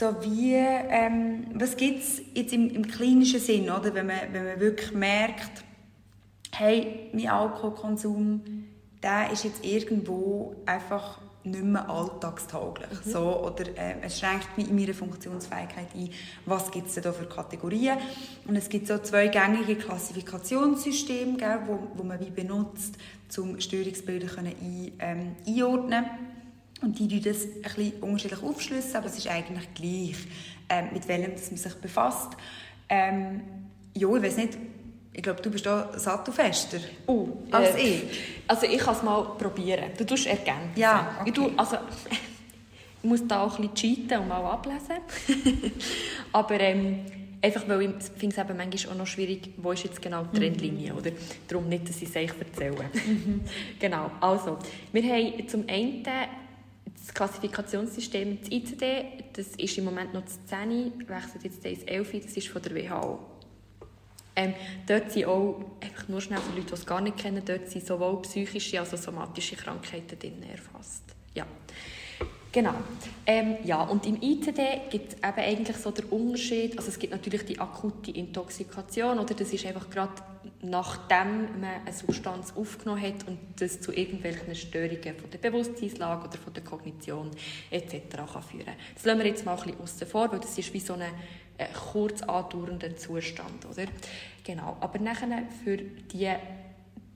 [0.00, 3.92] so wie, ähm, was gibt es jetzt im, im klinischen Sinn, oder?
[3.94, 5.62] Wenn, man, wenn man wirklich merkt,
[6.52, 8.40] hey, mein Alkoholkonsum,
[9.02, 12.88] der ist jetzt irgendwo einfach nicht mehr alltagstauglich.
[13.04, 13.10] Mhm.
[13.10, 16.08] So, oder äh, es schränkt mich in meiner Funktionsfähigkeit ein.
[16.46, 17.98] Was gibt es da für Kategorien?
[18.46, 22.96] Und es gibt so zwei gängige Klassifikationssysteme, gell, wo, wo man wie benutzt,
[23.36, 26.04] um Störungsbilder können ein, ähm, einordnen
[26.82, 30.16] und die tun das ein bisschen unterschiedlich aufschlüssen, aber es ist eigentlich gleich,
[30.68, 32.30] ähm, mit welchem man sich befasst.
[32.88, 33.42] Ähm,
[33.94, 34.58] ja, ich weiß nicht,
[35.12, 38.02] ich glaube, du bist da sattelfester oh, als äh, ich.
[38.46, 39.90] Also ich kann es mal probieren.
[39.96, 40.72] Du tust ergänzen.
[40.76, 41.30] Ja, okay.
[41.30, 41.76] ich, tue, also,
[43.02, 44.96] ich muss da auch ein bisschen cheaten und mal ablesen.
[46.32, 47.00] Aber ähm,
[47.42, 50.38] einfach, weil ich finde es eben manchmal auch noch schwierig, wo ist jetzt genau die.
[50.38, 50.98] Trendlinie, mhm.
[50.98, 51.10] oder?
[51.48, 52.84] Darum nicht, dass ich es euch erzähle.
[53.06, 53.40] Mhm.
[53.80, 54.58] genau, also,
[54.92, 56.04] wir haben zum einen
[56.84, 62.12] das Klassifikationssystem, das ICD, das ist im Moment noch das 10, wechselt jetzt ins 11,
[62.24, 63.18] das ist von der WHO.
[64.36, 64.54] Ähm,
[64.86, 67.86] dort sind auch, einfach nur schnell für Leute, die es gar nicht kennen, dort sind
[67.86, 71.09] sowohl psychische als auch somatische Krankheiten drin erfasst.
[72.52, 72.74] Genau.
[73.26, 77.12] Ähm, ja, und im ICD gibt es eben eigentlich so der Unterschied, also es gibt
[77.12, 80.14] natürlich die akute Intoxikation, oder das ist einfach gerade
[80.62, 86.38] nachdem man eine Substanz aufgenommen hat und das zu irgendwelchen Störungen von der Bewusstseinslage oder
[86.38, 87.30] von der Kognition
[87.70, 87.94] etc.
[88.10, 90.80] kann führen Das lassen wir jetzt mal ein bisschen außen vor, weil das ist wie
[90.80, 91.02] so ein
[91.56, 93.86] äh, kurz andauernder Zustand, oder?
[94.44, 94.76] Genau.
[94.80, 96.30] Aber nachher für die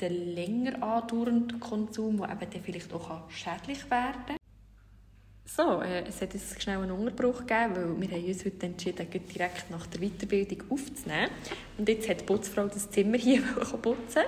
[0.00, 4.36] den länger andauernden Konsum, der eben dann vielleicht auch schädlich werden kann,
[5.46, 9.06] so, äh, es hat uns schnell einen Unterbruch gegeben, weil wir haben uns heute entschieden,
[9.10, 11.30] direkt nach der Weiterbildung aufzunehmen.
[11.78, 13.42] Und jetzt hat die Putzfrau das Zimmer hier
[13.82, 14.22] putzen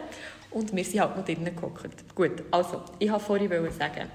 [0.50, 2.14] und wir sind halt noch drinnen gehockt.
[2.14, 4.09] Gut, also, ich wollte vorhin sagen,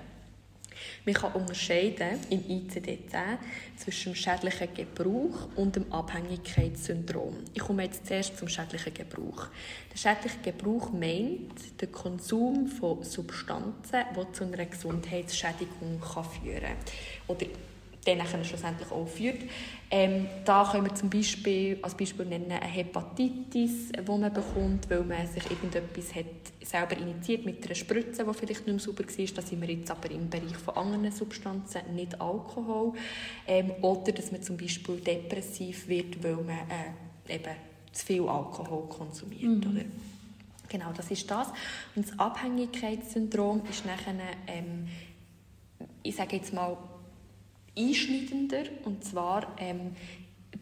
[1.06, 3.38] man kann unterscheiden im ICD-10
[3.78, 7.36] zwischen dem schädlichen Gebrauch und dem Abhängigkeitssyndrom.
[7.54, 9.48] Ich komme jetzt zuerst zum schädlichen Gebrauch.
[9.92, 16.78] Der schädliche Gebrauch meint den Konsum von Substanzen, die zu einer Gesundheitsschädigung führen kann.
[17.28, 17.48] Oder
[18.06, 19.42] dann schlussendlich auch führt.
[19.90, 25.04] Ähm, da können wir zum Beispiel als Beispiel nennen eine Hepatitis, die man bekommt, weil
[25.04, 26.26] man sich irgendetwas hat
[26.64, 29.26] selber initiiert mit einer Spritze, die vielleicht nicht mehr sauber war.
[29.36, 32.94] Da sind wir jetzt aber im Bereich von anderen Substanzen, nicht Alkohol.
[33.46, 36.60] Ähm, oder dass man zum Beispiel depressiv wird, weil man
[37.28, 37.56] äh, eben
[37.92, 39.66] zu viel Alkohol konsumiert.
[39.66, 39.72] Mhm.
[39.72, 39.86] Oder?
[40.70, 41.50] Genau, das ist das.
[41.96, 44.16] Und das Abhängigkeitssyndrom ist nachher,
[44.48, 44.88] ähm,
[46.02, 46.78] ich sage jetzt mal,
[47.78, 48.64] einschneidender.
[48.86, 49.96] Und zwar ähm,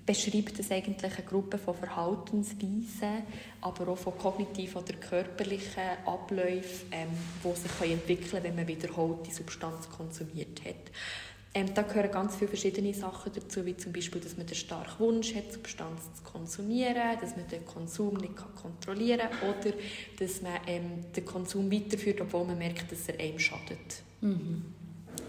[0.06, 3.24] beschreibt es eigentlich eine Gruppe von Verhaltensweisen,
[3.62, 7.10] aber auch von kognitiven oder körperlichen Abläufen, ähm,
[7.44, 10.92] die sich entwickeln können, wenn man wiederholt die Substanz konsumiert hat.
[11.54, 15.00] Ähm, da gehören ganz viele verschiedene Sachen dazu, wie zum Beispiel, dass man den starken
[15.00, 19.76] Wunsch hat, Substanz zu konsumieren, dass man den Konsum nicht kontrollieren kann oder
[20.20, 24.04] dass man ähm, den Konsum weiterführt, obwohl man merkt, dass er einem schadet.
[24.22, 24.66] Mhm.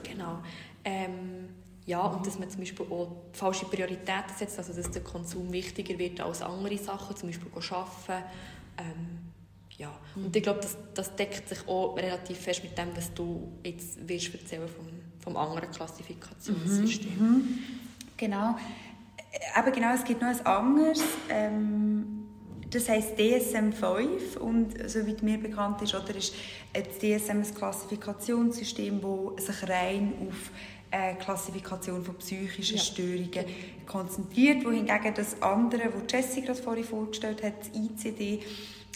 [0.03, 0.41] Genau.
[0.85, 1.50] Ähm,
[1.91, 5.99] ja, und dass man zum Beispiel auch falsche Prioritäten setzt, also dass der Konsum wichtiger
[5.99, 8.25] wird als andere Sachen, zum Beispiel arbeiten.
[8.79, 9.19] Ähm,
[9.77, 9.91] ja.
[10.15, 10.27] Mhm.
[10.27, 13.99] Und ich glaube, das, das deckt sich auch relativ fest mit dem, was du jetzt
[14.07, 14.87] willst erzählen vom,
[15.19, 17.19] vom anderen Klassifikationssystem.
[17.19, 17.27] Mhm.
[17.27, 17.59] Mhm.
[18.17, 18.55] Genau.
[19.57, 21.03] Aber genau, es gibt noch ein anderes.
[21.29, 22.29] Ähm,
[22.71, 26.35] das heisst DSM-5 und soweit mir bekannt ist, oder ist
[26.73, 30.53] das DSM ein Klassifikationssystem, das sich rein auf
[30.91, 32.83] äh, Klassifikation von psychischen ja.
[32.83, 33.45] Störungen
[33.87, 38.41] konzentriert, wohingegen das andere, was Jessie gerade vorhin vorgestellt hat, das ICD,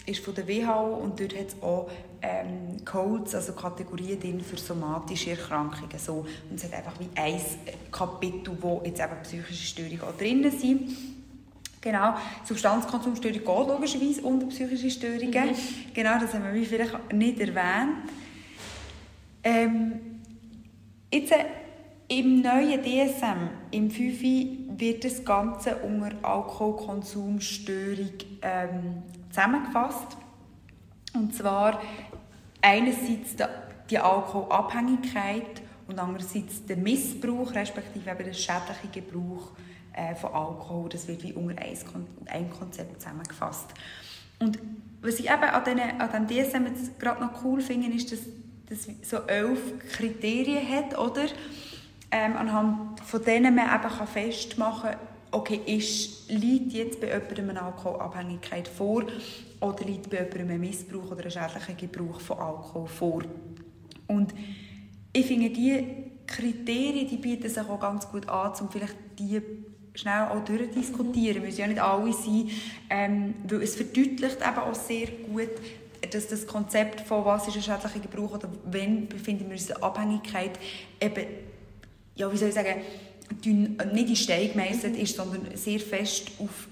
[0.05, 1.89] ist von der WHO und dort hat es auch
[2.21, 5.97] ähm, Codes, also Kategorien drin für somatische Erkrankungen.
[5.97, 6.25] So.
[6.49, 7.41] Und es hat einfach wie ein
[7.91, 10.95] Kapitel, wo jetzt eben psychische Störungen auch drin sind.
[11.81, 15.49] Genau, Substanzkonsumstörung geht logischerweise unter psychische Störungen.
[15.49, 15.93] Mhm.
[15.93, 18.09] Genau, das haben wir vielleicht nicht erwähnt.
[19.43, 20.21] Ähm,
[21.11, 21.45] jetzt äh,
[22.07, 24.21] im neuen DSM, im 5
[24.79, 30.17] wird das Ganze unter Alkoholkonsumstörung ähm, zusammengefasst.
[31.13, 31.81] Und zwar
[32.61, 33.35] einerseits
[33.89, 39.51] die Alkoholabhängigkeit und andererseits der Missbrauch, respektive eben der schädliche Gebrauch
[39.93, 40.89] äh, von Alkohol.
[40.89, 43.69] Das wird wie unter ein Konzept zusammengefasst.
[44.39, 44.59] Und
[45.01, 46.65] was ich eben an, diesem DSM
[46.99, 48.19] gerade noch cool finde, ist, dass
[48.67, 49.59] das so elf
[49.91, 51.25] Kriterien hat, oder?
[52.11, 54.99] Ähm, anhand von denen man eben festmachen kann,
[55.31, 59.03] okay, ist, liegt jetzt bei jemandem eine Alkoholabhängigkeit vor
[59.59, 63.21] oder liegt bei jemandem ein Missbrauch oder ein schädlicher Gebrauch von Alkohol vor.
[64.07, 64.33] Und
[65.11, 69.41] ich finde, die Kriterien die bieten sich auch ganz gut an, um vielleicht die
[69.93, 71.41] schnell auch durchdiskutieren.
[71.41, 72.49] Müssen ja nicht alle sein,
[72.89, 75.49] ähm, weil es verdeutlicht eben auch sehr gut,
[76.11, 79.77] dass das Konzept von was ist ein schädlicher Gebrauch oder wenn befinden wir uns in
[79.77, 80.51] Abhängigkeit
[81.01, 81.25] eben,
[82.15, 82.81] ja, wie soll ich sagen,
[83.43, 86.67] nicht in Stein gemeißelt ist, sondern sehr fest auf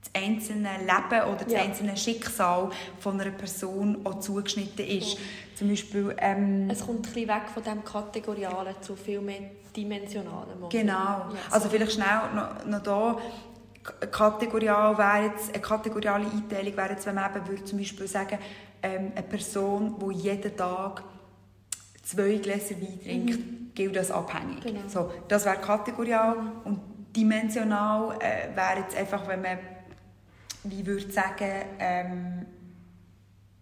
[0.00, 1.62] das einzelne Leben oder das ja.
[1.62, 5.14] einzelne Schicksal von einer Person auch zugeschnitten ist.
[5.14, 5.56] Oh.
[5.56, 10.68] Zum Beispiel, ähm, es kommt ein bisschen weg von dem Kategorialen zu viel mehr dimensionalen.
[10.70, 10.92] Genau.
[10.92, 13.18] Ja, also vielleicht schnell noch, noch da
[14.10, 18.38] kategorial wäre jetzt, eine kategoriale Einteilung wäre jetzt, wenn man eben würde zum Beispiel sagen,
[18.82, 21.02] ähm, eine Person, die jeden Tag
[22.02, 23.67] zwei Gläser Wein trinkt, mhm.
[23.78, 24.60] Gilt das abhängig.
[24.60, 24.80] Genau.
[24.88, 26.80] So, das wäre kategorial und
[27.14, 29.58] dimensional äh, wäre jetzt einfach, wenn man
[30.64, 32.46] wie würde sagen, ähm,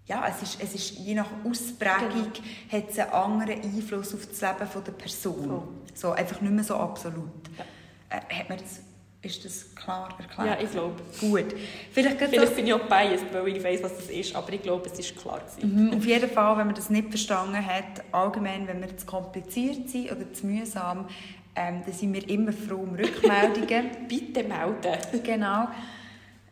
[0.07, 2.73] ja, es ist, es ist je nach Ausprägung genau.
[2.73, 5.51] hat es einen anderen Einfluss auf das Leben von der Person.
[5.51, 5.69] Oh.
[5.95, 7.31] So, einfach nicht mehr so absolut.
[7.59, 8.17] Ja.
[8.17, 8.81] Äh, hat man das,
[9.27, 10.59] ist das klar erklärt?
[10.59, 10.95] Ja, ich glaube.
[11.21, 11.55] Gut.
[11.93, 14.89] Vielleicht, Vielleicht bin ich auch biased, weil ich weiß, was das ist, aber ich glaube,
[14.89, 15.95] es ist klar Mhm.
[15.95, 20.11] Auf jeden Fall, wenn man das nicht verstanden hat, allgemein, wenn wir zu kompliziert sind
[20.11, 21.07] oder zu mühsam,
[21.55, 23.91] ähm, dann sind wir immer froh um Rückmeldungen.
[24.09, 25.23] Bitte melden.
[25.23, 25.69] Genau.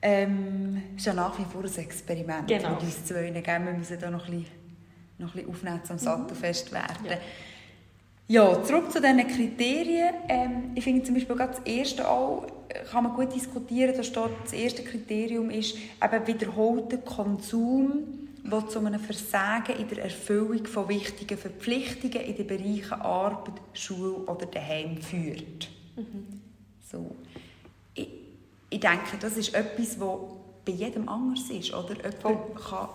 [0.01, 2.71] Ähm, ist ja nach wie vor ein Experiment genau.
[2.71, 3.33] mit uns zwei.
[3.33, 4.47] Wir müssen da noch ein bisschen,
[5.19, 6.77] noch ein bisschen aufnehmen, sattelfest mhm.
[6.77, 7.07] werden.
[7.09, 7.17] Ja.
[8.29, 8.63] Ja.
[8.63, 10.15] zurück zu diesen Kriterien.
[10.29, 14.03] Ähm, ich finde zum Beispiel gerade das erste auch, äh, kann man gut diskutieren, da
[14.03, 20.67] steht, das erste Kriterium ist eben wiederholter Konsum, der zu einem Versagen in der Erfüllung
[20.67, 25.69] von wichtigen Verpflichtungen in den Bereichen Arbeit, Schule oder daheim führt.
[25.97, 26.41] Mhm.
[26.91, 27.17] So
[28.75, 30.19] ich denke, das ist etwas, was
[30.65, 31.73] bei jedem anders ist.
[31.73, 32.55] Oder jemand oh.
[32.55, 32.89] kann,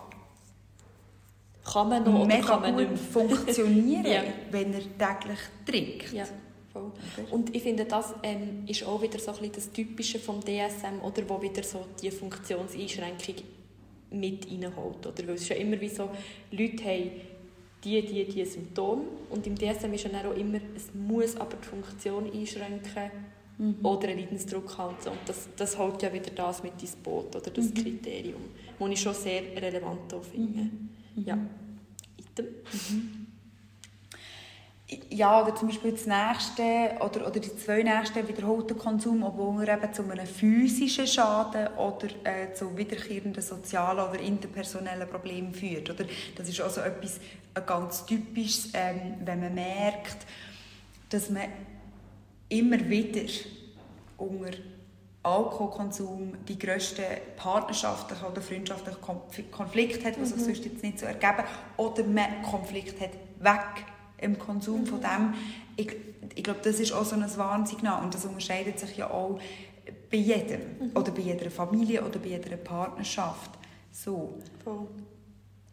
[1.72, 4.22] kann man noch mega kann man gut funktionieren, ja.
[4.50, 6.12] wenn er täglich trinkt.
[6.12, 6.24] Ja.
[6.72, 6.92] Voll.
[7.30, 11.02] Und ich finde, das ähm, ist auch wieder so ein bisschen das Typische vom DSM,
[11.02, 13.34] oder wo wieder so die Funktionseinschränkung
[14.10, 15.06] mit reinholt.
[15.06, 15.26] Oder?
[15.26, 16.08] Weil es ist ja immer wie so,
[16.52, 17.10] Leute haben
[17.82, 21.66] die, die, die Symptome und im DSM ist ja auch immer, es muss aber die
[21.66, 23.10] Funktion einschränken
[23.58, 23.76] mhm.
[23.82, 25.06] oder einen Leidensdruck halt.
[25.06, 27.74] Und das, das holt ja wieder das mit ins Boot oder das mhm.
[27.74, 28.42] Kriterium,
[28.78, 30.60] das ich schon sehr relevant finde.
[30.60, 30.88] Mhm.
[31.16, 31.38] Ja.
[32.16, 32.46] Item.
[32.72, 33.26] Mhm.
[35.08, 39.76] Ja, oder zum Beispiel das nächste oder, oder die zwei nächsten wiederholten Konsum, obwohl er
[39.80, 45.90] eben zu einem physischen Schaden oder äh, zu wiederkehrenden sozialen oder interpersonellen Problemen führt.
[45.90, 46.06] Oder?
[46.34, 47.20] Das ist also etwas
[47.66, 50.26] ganz Typisches, ähm, wenn man merkt,
[51.10, 51.42] dass man
[52.48, 53.30] immer wieder
[54.16, 54.50] unter
[55.22, 57.04] Alkoholkonsum die grössten
[57.36, 59.00] partnerschaftlichen oder freundschaftlichen
[59.50, 60.36] Konflikte hat, was mhm.
[60.36, 61.44] sich sonst jetzt nicht so ergeben,
[61.76, 63.84] oder man Konflikt hat weg
[64.18, 64.86] im Konsum mhm.
[64.86, 65.34] von dem.
[65.76, 65.94] Ich,
[66.34, 69.40] ich glaube, das ist auch so ein Warnsignal und das unterscheidet sich ja auch
[70.10, 70.96] bei jedem mhm.
[70.96, 73.50] oder bei jeder Familie oder bei jeder Partnerschaft.
[73.92, 74.38] So.
[74.64, 74.86] Voll.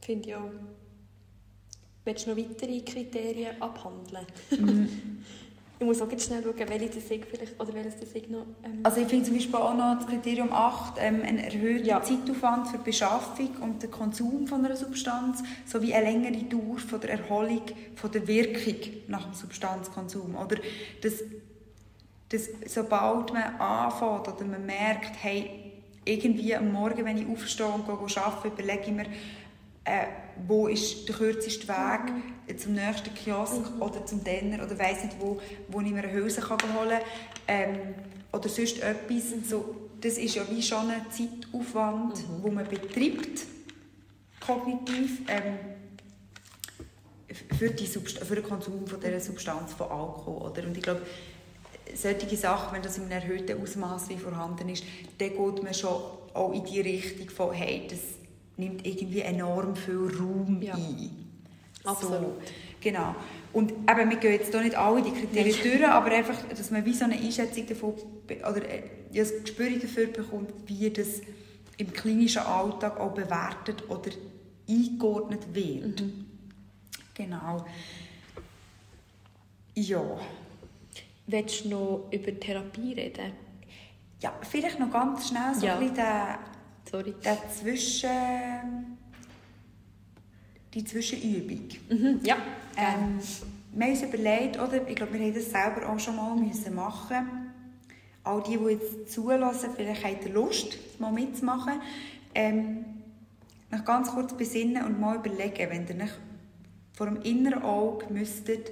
[0.01, 0.51] Finde ich auch.
[2.03, 4.25] Willst du noch weitere Kriterien abhandeln?
[5.79, 8.47] Ich muss auch schnell schauen, welche das ich vielleicht, oder welches das ich noch...
[8.63, 12.01] Ähm also ich finde zum Beispiel auch noch das Kriterium 8, ähm, ein erhöhter ja.
[12.01, 16.99] Zeitaufwand für die Beschaffung und den Konsum von einer Substanz sowie eine längere Dauer von
[16.99, 17.61] der Erholung
[17.95, 18.75] von der Wirkung
[19.07, 20.35] nach dem Substanzkonsum.
[20.35, 20.57] Oder
[21.03, 21.23] das,
[22.29, 25.73] das, sobald man anfängt oder man merkt, hey,
[26.05, 29.05] irgendwie am Morgen, wenn ich aufstehe und gehe arbeiten, überlege ich mir,
[29.87, 30.07] äh,
[30.45, 32.13] wo ist der kürzeste Weg
[32.47, 32.57] mhm.
[32.57, 33.81] zum nächsten Kiosk mhm.
[33.81, 37.01] oder zum Denner oder weiß nicht wo, wo ich mir eine Hülse kann holen kann
[37.47, 37.95] ähm,
[38.33, 39.35] oder sonst etwas.
[39.35, 39.43] Mhm.
[39.47, 42.43] So, das ist ja wie schon ein Zeitaufwand, mhm.
[42.43, 43.45] wo man betreibt,
[44.45, 45.57] kognitiv, ähm,
[47.57, 50.51] für, die für den Konsum von dieser Substanz von Alkohol.
[50.51, 50.63] Oder?
[50.63, 51.01] Und ich glaube,
[51.95, 54.83] solche Sachen, wenn das in einem erhöhten Ausmaß vorhanden ist,
[55.17, 56.01] dann geht man schon
[56.33, 58.16] auch in die Richtung von, hey, das
[58.57, 60.73] nimmt irgendwie enorm viel Raum ja.
[60.73, 61.27] ein.
[61.83, 62.19] Absolut.
[62.19, 62.35] So,
[62.81, 63.15] genau.
[63.53, 66.83] Und eben, wir gehen jetzt hier nicht alle die Kriterien durch, aber einfach, dass man
[66.85, 67.93] wie so eine Einschätzung davon,
[68.27, 71.21] oder äh, ja, ein Gespür dafür bekommt, wie das
[71.77, 74.11] im klinischen Alltag auch bewertet oder
[74.67, 76.01] eingeordnet wird.
[76.01, 76.25] Mhm.
[77.13, 77.65] Genau.
[79.75, 80.19] Ja.
[81.27, 83.31] Willst du noch über Therapie reden?
[84.21, 85.77] Ja, vielleicht noch ganz schnell so ja.
[85.77, 86.05] ein bisschen
[86.89, 87.13] Sorry.
[87.21, 88.97] Dazwischen
[90.73, 91.67] die Zwischenübung.
[91.89, 92.37] Mhm, ja.
[92.77, 93.19] Ähm,
[93.73, 94.87] wir haben uns überlegt, oder?
[94.87, 97.53] ich glaube, wir haben das selber auch schon mal müssen machen
[98.23, 101.81] All die, die jetzt zulassen, vielleicht habt ihr Lust, das mal mitzumachen.
[102.35, 102.85] Ähm,
[103.71, 106.19] noch ganz kurz besinnen und mal überlegen, wenn ihr nicht
[106.93, 108.71] vor dem inneren Auge müsstet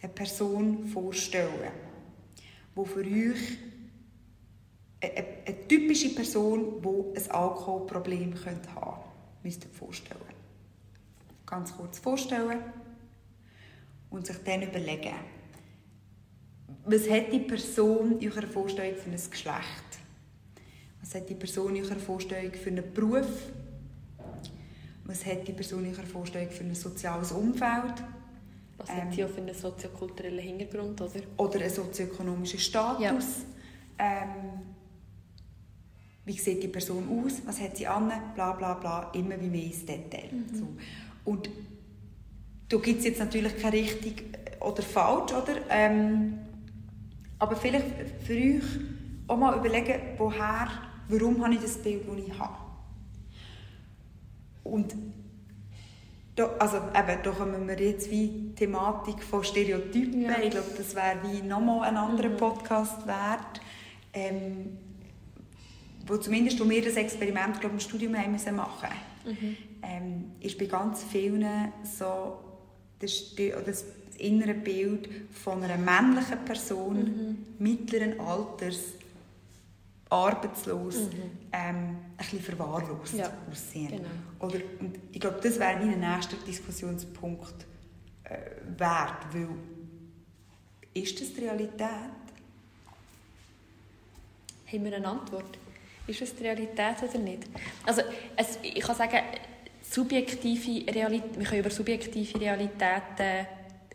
[0.00, 1.72] eine Person vorstellen,
[2.76, 3.58] die für euch
[5.00, 8.68] eine, eine typische Person, die ein Alkoholproblem haben könnte,
[9.42, 10.20] müsst ihr vorstellen.
[11.44, 12.58] Ganz kurz vorstellen
[14.10, 15.14] und sich dann überlegen,
[16.84, 19.86] was hat die Person in ihrer Vorstellung für ein Geschlecht?
[21.00, 23.28] Was hat die Person in ihrer Vorstellung für einen Beruf?
[25.04, 28.02] Was hat die Person in ihrer Vorstellung für ein soziales Umfeld?
[28.76, 31.00] Was ähm, hat sie auch für einen soziokulturellen Hintergrund?
[31.00, 33.00] Oder, oder einen sozioökonomischen Status?
[33.00, 33.18] Ja.
[33.98, 34.65] Ähm,
[36.26, 37.40] wie sieht die Person aus?
[37.46, 38.12] Was hat sie an?
[38.34, 39.10] Bla bla bla.
[39.14, 40.28] Immer wie mehr ins Detail.
[40.32, 40.56] Mhm.
[40.56, 40.66] So.
[41.24, 41.48] Und
[42.68, 44.24] da gibt es jetzt natürlich keine richtig
[44.60, 45.54] oder falsch, oder?
[45.70, 46.38] Ähm,
[47.38, 47.86] aber vielleicht
[48.24, 48.62] für euch
[49.28, 50.68] auch mal überlegen, woher,
[51.08, 52.56] warum habe ich das Bild, das ich habe.
[54.64, 54.96] Und
[56.34, 60.22] da, also eben, da kommen wir jetzt wie die Thematik von Stereotypen.
[60.22, 60.38] Ja.
[60.42, 62.36] Ich glaube, das wäre wie nochmal ein anderer mhm.
[62.36, 63.60] Podcast wert.
[64.12, 64.78] Ähm,
[66.06, 68.88] wo zumindest wo wir das Experiment glaube, im Studium haben müssen machen
[69.24, 69.56] mhm.
[69.82, 72.38] ähm, ist bei ganz vielen so
[72.98, 73.34] das,
[73.66, 73.84] das
[74.18, 77.46] innere Bild von einer männlichen Person mhm.
[77.58, 78.78] mittleren Alters
[80.08, 81.10] arbeitslos, mhm.
[81.52, 83.30] ähm, ein bisschen verwahrlost ja.
[83.50, 83.88] aussehen.
[83.88, 84.08] Genau.
[84.38, 87.66] Oder, und ich glaube, das wäre mein nächster Diskussionspunkt
[88.24, 88.38] äh,
[88.78, 89.48] wert, weil
[90.94, 91.80] ist das die Realität?
[94.72, 95.58] Haben wir eine Antwort?
[96.06, 97.44] Ist es die Realität oder nicht?
[97.84, 98.02] Also,
[98.36, 99.18] es, ich kann sagen,
[99.82, 103.46] subjektive Realität, wir können über subjektive Realitäten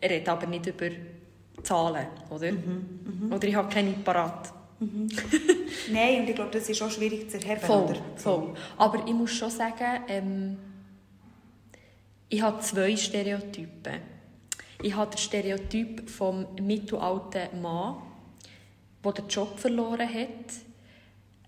[0.02, 0.88] reden, aber nicht über
[1.62, 2.52] Zahlen, oder?
[2.52, 3.36] Mhm, mh.
[3.36, 4.52] Oder ich habe keine parat.
[4.80, 5.08] Mhm.
[5.92, 7.60] Nein, und ich glaube, das ist auch schwierig zu erheben.
[7.60, 8.54] Voll, voll.
[8.76, 10.56] Aber ich muss schon sagen, ähm,
[12.28, 14.00] ich habe zwei Stereotypen.
[14.82, 17.96] Ich habe den Stereotyp vom mittelalten Mann,
[19.04, 20.28] der den Job verloren hat,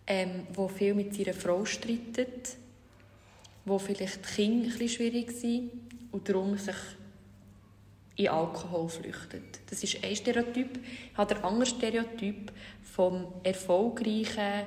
[0.06, 2.56] ähm, der viel mit seiner Frau streitet,
[3.64, 5.70] wo vielleicht die Kinder ein bisschen schwierig sind
[6.12, 6.76] und darum sich
[8.16, 9.60] in Alkohol flüchtet.
[9.68, 10.78] Das ist ein Stereotyp.
[11.10, 12.52] Ich habe den anderen Stereotyp
[12.82, 14.66] vom erfolgreichen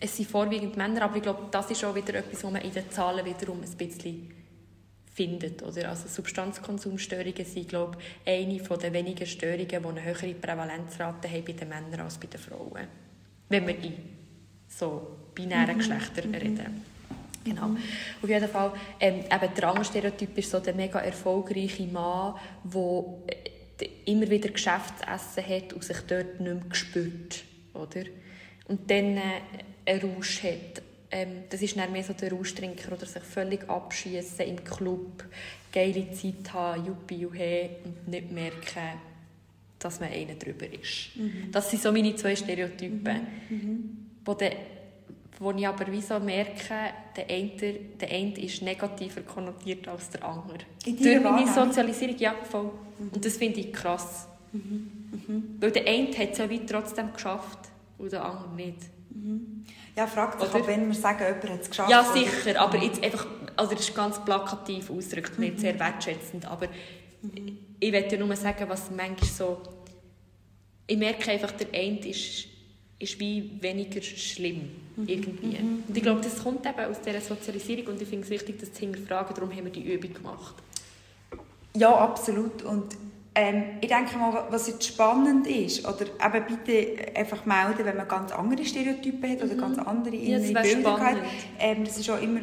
[0.00, 2.72] es sind vorwiegend Männer, aber ich glaube, das ist auch wieder etwas, was man in
[2.72, 4.32] den Zahlen wiederum ein bisschen
[5.16, 5.62] findet.
[5.62, 5.88] Oder?
[5.88, 11.52] Also Substanzkonsumstörungen sind, glaube ich, eine der wenigen Störungen, die eine höhere Prävalenzrate haben bei
[11.52, 12.86] den Männern als bei den Frauen.
[13.48, 13.94] Wenn wir in
[14.68, 15.78] so binären mhm.
[15.78, 16.34] Geschlechtern mhm.
[16.34, 16.84] reden.
[17.44, 17.76] Genau.
[18.22, 23.04] Auf jeden Fall, ähm, eben der andere Stereotyp ist so der mega erfolgreiche Mann, der
[23.28, 27.44] äh, immer wieder Geschäftsessen hat und sich dort nicht mehr spürt.
[27.72, 28.04] Oder?
[28.66, 29.20] Und dann äh,
[29.86, 30.82] einen Rausch hat.
[31.16, 35.24] Ähm, das ist dann mehr so der Rauschtrinker oder sich völlig abschießen im Club,
[35.72, 39.00] geile Zeit haben, juppie juhe und nicht merken,
[39.78, 41.16] dass man einer drüber ist.
[41.16, 41.50] Mhm.
[41.52, 43.26] Das sind so meine zwei Stereotypen.
[43.48, 43.56] Mhm.
[43.56, 44.06] Mhm.
[44.24, 44.56] Wo der
[45.38, 50.24] wo ich aber wie so merke, der eine, der eine ist negativer konnotiert als der
[50.24, 50.60] andere.
[50.82, 52.72] Durch meine Sozialisierung, ja, voll.
[52.98, 53.10] Mhm.
[53.12, 54.28] Und das finde ich krass.
[54.52, 54.90] Mhm.
[55.12, 55.44] Mhm.
[55.60, 57.58] Weil der eine hat es ja wie trotzdem geschafft
[57.98, 58.78] und der andere nicht.
[59.96, 60.00] Mhm.
[60.00, 61.90] Ja, fragt sich, ob, wenn wir sagen, jemand hat es geschafft.
[61.90, 62.60] Ja, sicher, oder?
[62.60, 63.26] aber jetzt einfach,
[63.56, 66.68] also das ist ganz plakativ ausgedrückt, nicht sehr wertschätzend, aber
[67.22, 67.58] mhm.
[67.80, 69.62] ich möchte ja nur sagen, was manchmal so,
[70.86, 72.48] ich merke einfach, der eine ist
[72.98, 75.08] ist wie weniger schlimm mhm.
[75.08, 75.62] irgendwie.
[75.62, 75.84] Mhm.
[75.86, 78.72] Und ich glaube, das kommt eben aus dieser Sozialisierung und ich finde es wichtig, das
[78.72, 79.34] zu hinterfragen.
[79.34, 80.54] Darum haben wir die Übung gemacht.
[81.76, 82.62] Ja, absolut.
[82.62, 82.96] Und
[83.38, 88.08] ähm, ich denke mal, was jetzt spannend ist, oder eben bitte einfach melden, wenn man
[88.08, 89.60] ganz andere Stereotypen hat oder mhm.
[89.60, 91.16] ganz andere innere Bilder hat.
[91.58, 92.40] Ähm, das ist auch immer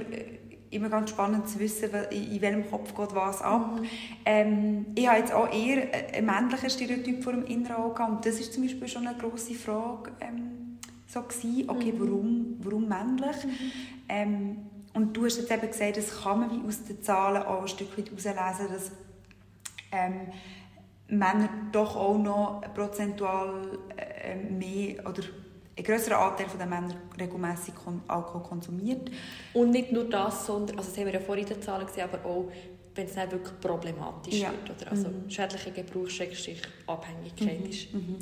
[0.69, 3.79] immer ganz spannend zu wissen, in welchem Kopf geht was ab.
[3.79, 3.87] Mhm.
[4.25, 8.39] Ähm, ich habe jetzt auch eher einen männlichen Stereotyp vor dem inneren Auge und das
[8.39, 11.69] ist zum Beispiel schon eine grosse Frage ähm, so gewesen.
[11.69, 11.99] okay, mhm.
[11.99, 13.43] warum, warum männlich?
[13.43, 13.59] Mhm.
[14.09, 14.57] Ähm,
[14.95, 17.67] und du hast jetzt eben gesagt, das kann man wie aus den Zahlen auch ein
[17.67, 18.91] Stück weit herauslesen, dass
[19.91, 20.27] ähm,
[21.13, 25.23] Männer doch auch noch prozentual äh, mehr oder
[25.75, 27.73] ein größerer Anteil der Männer regelmäßig
[28.07, 29.09] Alkohol konsumiert.
[29.53, 32.03] Und nicht nur das, sondern, also das haben wir ja vorhin in den Zahlen gesehen,
[32.11, 32.51] aber auch,
[32.95, 34.51] wenn es dann wirklich problematisch ja.
[34.51, 34.81] wird.
[34.81, 34.91] Oder?
[34.91, 35.29] Also mhm.
[35.29, 36.07] schädliche Gebrauch,
[36.85, 37.69] Abhängigkeit mhm.
[37.69, 38.17] ist mhm.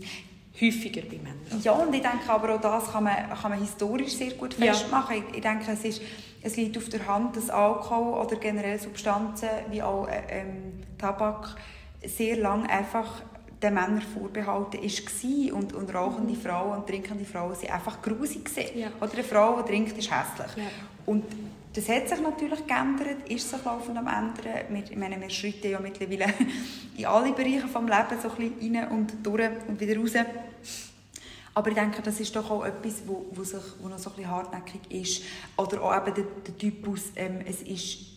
[0.61, 1.61] häufiger bei Männern.
[1.61, 5.17] Ja, und ich denke aber auch das kann man, kann man historisch sehr gut festmachen.
[5.17, 5.23] Ja.
[5.29, 6.01] Ich, ich, denke, es, ist,
[6.41, 11.57] es liegt auf der Hand, dass Alkohol oder generell Substanzen wie auch äh, ähm, Tabak
[12.03, 13.23] sehr lange einfach
[13.61, 15.55] den Männern vorbehalten war.
[15.55, 18.49] Und, und rauchende Frauen und trinkende Frauen sind einfach grusig.
[18.75, 18.87] Ja.
[18.99, 20.57] Oder eine Frau, die trinkt, ist hässlich.
[20.57, 20.71] Ja.
[21.05, 21.25] Und
[21.73, 24.65] das hat sich natürlich geändert, ist sich laufend am ändern.
[24.69, 26.33] Wir, ich meine, wir schreiten ja mittlerweile
[26.97, 30.13] in alle Bereiche des Lebens so ein bisschen rein und durch und wieder raus.
[31.53, 34.15] Aber ich denke, das ist doch auch etwas, wo, wo, sich, wo noch so ein
[34.15, 35.23] bisschen hartnäckig ist.
[35.57, 38.10] Oder auch eben der, der Typus, ähm, es ist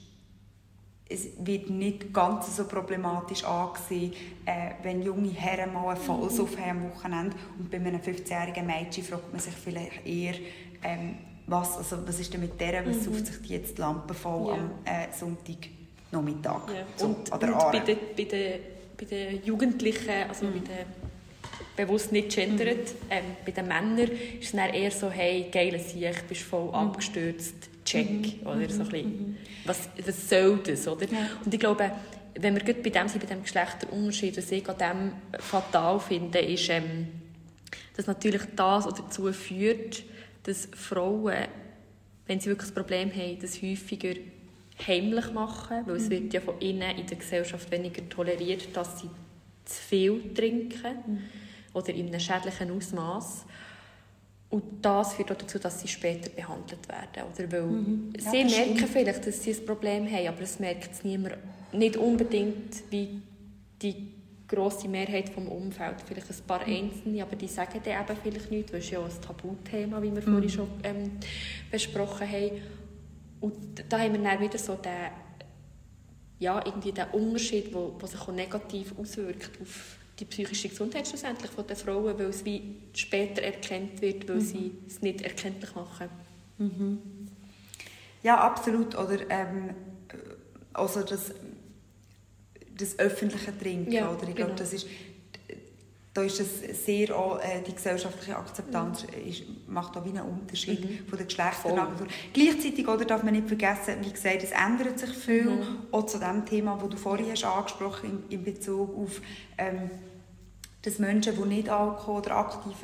[1.09, 4.13] es wird nicht ganz so problematisch angesehen,
[4.47, 9.05] äh, wenn junge Herren mal einen Vollsuff haben am Wochenende und bei einem 15-jährigen Mädchen
[9.05, 10.35] fragt man sich vielleicht eher,
[10.83, 13.03] ähm, was, also, was ist denn mit der, was mhm.
[13.03, 14.55] sucht sich die jetzt die Lampe voll ja.
[14.55, 16.69] am äh, Sonntagnachmittag?
[16.69, 16.87] Ja.
[16.97, 18.61] So, und, oder und bei, den, bei, den,
[18.97, 20.53] bei den Jugendlichen, also mhm.
[20.53, 21.05] bei den
[21.77, 23.11] bewusst nicht gendert, mhm.
[23.11, 26.75] ähm, bei den Männern ist es dann eher so, hey, geile Sieg, bist voll mhm.
[26.75, 28.47] abgestürzt, check, mhm.
[28.47, 29.37] oder so ein bisschen, mhm.
[29.65, 31.07] was, was soll das, oder?
[31.07, 31.31] Ja.
[31.45, 31.91] Und ich glaube,
[32.35, 36.69] wenn wir bei dem sind, bei dem Geschlechterunterschied, was ich an dem fatal finde, ist,
[36.69, 37.09] ähm,
[37.97, 40.03] dass natürlich das dazu führt,
[40.43, 41.47] dass Frauen,
[42.27, 44.15] wenn sie wirklich ein Problem haben, das häufiger
[44.87, 46.11] heimlich machen, weil es mhm.
[46.11, 49.11] wird ja von innen in der Gesellschaft weniger toleriert, dass sie
[49.65, 51.19] zu viel trinken mhm.
[51.73, 53.47] oder in einem schädlichen Ausmaß.
[54.55, 57.29] Und das führt auch dazu, dass sie später behandelt werden.
[57.35, 58.13] Oder weil mhm.
[58.17, 58.89] ja, sie merken stimmt.
[58.89, 61.35] vielleicht, dass sie ein Problem haben, aber es merkt es niemand,
[61.73, 63.21] nicht unbedingt wie
[63.83, 64.13] die
[64.47, 66.73] grosse Mehrheit vom Umfeld, vielleicht ein paar mhm.
[66.73, 70.15] Einzelne, aber die sagen dann eben vielleicht nichts, weil es ja auch ein Tabuthema, wie
[70.15, 70.33] wir mhm.
[70.33, 71.11] vorhin schon ähm,
[71.69, 72.63] besprochen haben.
[73.41, 75.11] Und da haben wir dann wieder so den,
[76.39, 81.67] ja, irgendwie den Unterschied, der sich auch negativ auswirkt auf die psychische Gesundheit schlussendlich von
[81.67, 84.41] den Frauen, weil es wie später erkannt wird, weil mhm.
[84.41, 86.09] sie es nicht erkenntlich machen.
[86.59, 86.99] Mhm.
[88.23, 88.97] Ja, absolut.
[88.97, 89.75] Oder ähm,
[90.73, 91.33] also das
[92.77, 93.93] das öffentliche Trinken.
[93.93, 94.23] Ja, oder?
[94.23, 94.47] Ich genau.
[94.47, 94.87] glaube, das ist,
[96.15, 99.29] da ist es sehr auch, äh, die gesellschaftliche Akzeptanz mhm.
[99.29, 101.09] ist, macht auch wie einen Unterschied mhm.
[101.09, 101.79] von den Geschlechtern.
[101.79, 105.51] Aber gleichzeitig oder, darf man nicht vergessen, wie gesagt, es ändert sich viel.
[105.51, 105.79] Mhm.
[105.91, 109.21] Auch zu dem Thema, das du vorhin hast angesprochen in, in Bezug auf
[109.59, 109.91] ähm,
[110.83, 112.77] dass Menschen, die nicht Alkohol oder aktiv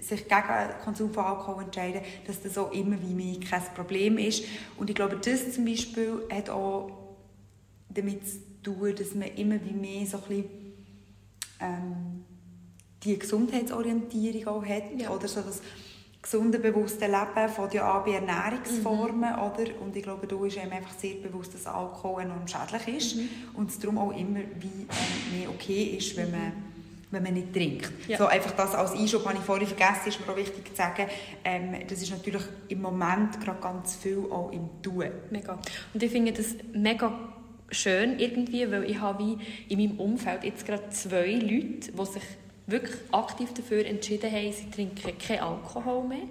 [0.00, 4.18] sich gegen den Konsum von Alkohol entscheiden, dass das auch immer wie mehr kein Problem
[4.18, 4.44] ist.
[4.76, 6.90] Und ich glaube, das zum Beispiel hat auch
[7.88, 10.44] damit zu tun, dass man immer wie mehr so ein bisschen,
[11.60, 12.24] ähm,
[13.04, 14.84] die Gesundheitsorientierung auch hat.
[14.98, 15.10] Ja.
[15.10, 15.60] Oder so das
[16.22, 19.32] gesunde, bewusste Leben von den an bei Ernährungsformen.
[19.32, 19.38] Mhm.
[19.38, 19.80] Oder?
[19.80, 23.16] Und ich glaube, da ist einem einfach sehr bewusst, dass Alkohol enorm schädlich ist.
[23.16, 23.28] Mhm.
[23.54, 26.52] Und es darum auch immer wie ähm, mehr okay ist, wenn man
[27.12, 27.92] wenn man nicht trinkt.
[28.08, 28.16] Ja.
[28.16, 31.06] So, einfach das als Einschub habe ich vorhin vergessen, ist mir auch wichtig zu sagen.
[31.44, 35.10] Ähm, das ist natürlich im Moment gerade ganz viel auch im Tun.
[35.30, 35.58] Mega.
[35.92, 37.12] Und ich finde das mega
[37.70, 39.38] schön irgendwie, weil ich habe wie
[39.68, 42.22] in meinem Umfeld jetzt gerade zwei Leute, die sich
[42.66, 46.28] wirklich aktiv dafür entschieden haben, sie trinken keinen Alkohol mehr.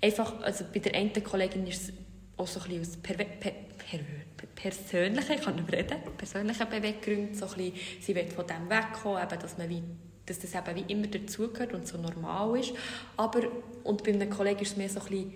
[0.00, 1.92] Einfach, also bei der einen Kollegin ist es
[2.36, 4.00] auch so ein bisschen aus per, per, per,
[4.54, 9.22] persönlichen, ich kann nicht reden, persönlichen Beweggründen, so ein bisschen, sie will von dem wegkommen,
[9.22, 9.82] eben, dass man wie
[10.26, 12.72] dass das eben wie immer dazugehört und so normal ist.
[13.16, 13.42] Aber,
[13.82, 15.34] und bei einem Kollegen ist es mehr so ein bisschen,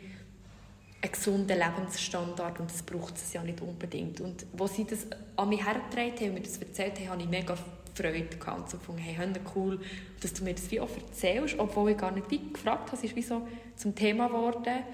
[1.00, 4.20] einen gesunden Lebensstandard und das braucht es ja nicht unbedingt.
[4.20, 7.28] Und als sie das an mich hergetragen haben und mir das erzählt haben, habe ich
[7.28, 7.56] mega
[8.02, 9.16] Freude gehabt und so gefunden, hey,
[9.54, 9.80] cool,
[10.20, 13.04] dass du mir das wie auch erzählst, obwohl ich gar nicht wie gefragt habe, es
[13.04, 13.46] ist wie so
[13.76, 14.84] zum Thema geworden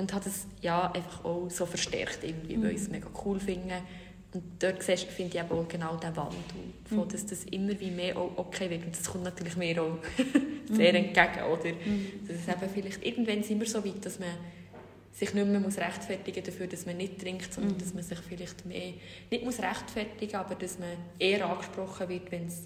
[0.00, 2.62] und habe es ja einfach auch so verstärkt irgendwie, mhm.
[2.62, 3.82] weil ich es mega cool finde.
[4.32, 6.38] Und dort finde ich auch genau den Wandel,
[6.88, 7.08] von, mhm.
[7.08, 8.86] dass das immer wie mehr auch okay wird.
[8.86, 9.98] Und das kommt natürlich mir auch
[10.70, 11.06] sehr mhm.
[11.06, 11.70] entgegen, oder?
[11.70, 12.26] Mhm.
[12.26, 14.30] Dass es eben vielleicht, irgendwann sind wir so weit, dass man
[15.20, 17.78] sich nicht mehr muss rechtfertigen dafür, dass man nicht trinkt, sondern mhm.
[17.78, 18.94] dass man sich vielleicht mehr
[19.30, 22.62] nicht muss rechtfertigen, aber dass man eher angesprochen wird, wenn es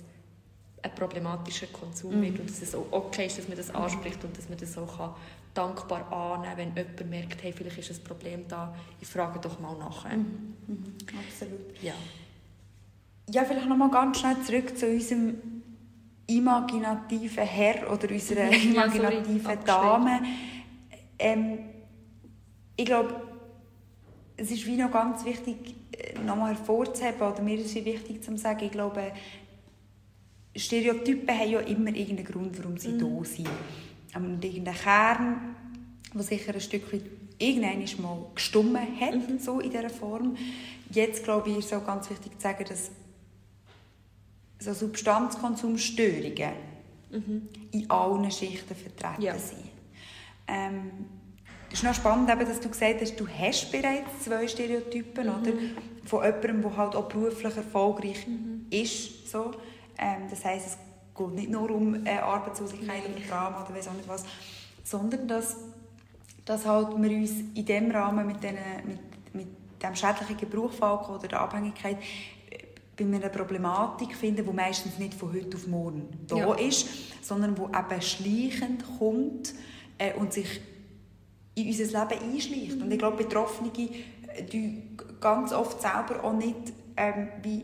[0.80, 2.22] ein problematischer Konsum mhm.
[2.22, 3.76] wird und dass es auch okay ist, dass man das mhm.
[3.76, 5.14] anspricht und dass man das auch kann
[5.52, 9.76] dankbar annehmen wenn jemand merkt, hey, vielleicht ist ein Problem da, ich frage doch mal
[9.76, 10.04] nach.
[10.04, 10.54] Mhm.
[10.66, 10.94] Mhm.
[11.26, 11.82] Absolut.
[11.82, 11.94] Ja.
[13.30, 15.36] ja, vielleicht noch mal ganz schnell zurück zu unserem
[16.26, 20.20] imaginativen Herr oder unserer imaginativen ja, Dame.
[21.18, 21.58] Ähm,
[22.76, 23.14] ich glaube,
[24.36, 28.36] es ist wie noch ganz wichtig, äh, nochmal hervorzuheben, oder mir ist es wichtig zu
[28.36, 29.12] sagen, ich glaube,
[30.56, 32.98] Stereotypen haben ja immer irgendeinen Grund, warum sie mhm.
[32.98, 33.48] da sind.
[34.14, 35.56] Und irgendeinen Kern,
[36.12, 37.02] der sicher ein Stück weit
[37.38, 39.38] irgendwann mal gestummen hat, mhm.
[39.38, 40.36] so in dieser Form.
[40.90, 42.90] Jetzt, glaube ich, ist es auch ganz wichtig zu sagen, dass
[44.60, 46.52] so Substanzkonsumstörungen
[47.10, 47.48] mhm.
[47.72, 49.36] in allen Schichten vertreten ja.
[49.36, 49.68] sind.
[50.46, 50.90] Ähm,
[51.70, 55.32] es ist noch spannend, dass du gesagt hast, du hast bereits zwei Stereotypen, mhm.
[55.32, 55.52] oder?
[56.04, 58.66] Von jemandem, der halt auch beruflich erfolgreich mhm.
[58.70, 59.30] ist.
[59.30, 59.52] So.
[59.98, 60.78] Ähm, das heisst, es
[61.16, 64.24] geht nicht nur um äh, Arbeitslosigkeit oder Drama oder weiß auch nicht was,
[64.82, 65.56] sondern dass,
[66.44, 68.56] dass halt wir uns in diesem Rahmen mit, den,
[68.86, 69.48] mit, mit
[69.82, 71.98] dem schädlichen Gebrauch von Alkohol oder der Abhängigkeit
[72.96, 76.54] bei einer Problematik finden, die meistens nicht von heute auf morgen da ja.
[76.54, 76.86] ist,
[77.22, 79.54] sondern die eben schleichend kommt
[79.98, 80.60] äh, und sich
[81.54, 82.82] in unser Leben einschleicht.
[82.82, 84.82] Und ich glaube, Betroffene äh, die
[85.20, 87.62] ganz oft selber auch nicht ähm, wie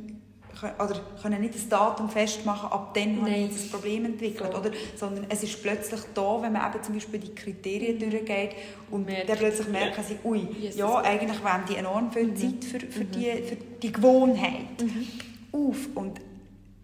[0.62, 4.70] oder können nicht das Datum festmachen, ab dann habe ich ein Problem entwickelt, oder?
[4.96, 8.10] sondern es ist plötzlich da, wenn man eben zum Beispiel die Kriterien mhm.
[8.10, 8.50] durchgeht
[8.90, 12.36] und merkt, dann plötzlich merken sie, ui, yes, ja, eigentlich wenden die enorm viel mhm.
[12.36, 13.10] Zeit für, für, mhm.
[13.12, 15.06] die, für die Gewohnheit mhm.
[15.52, 15.88] auf.
[15.94, 16.20] Und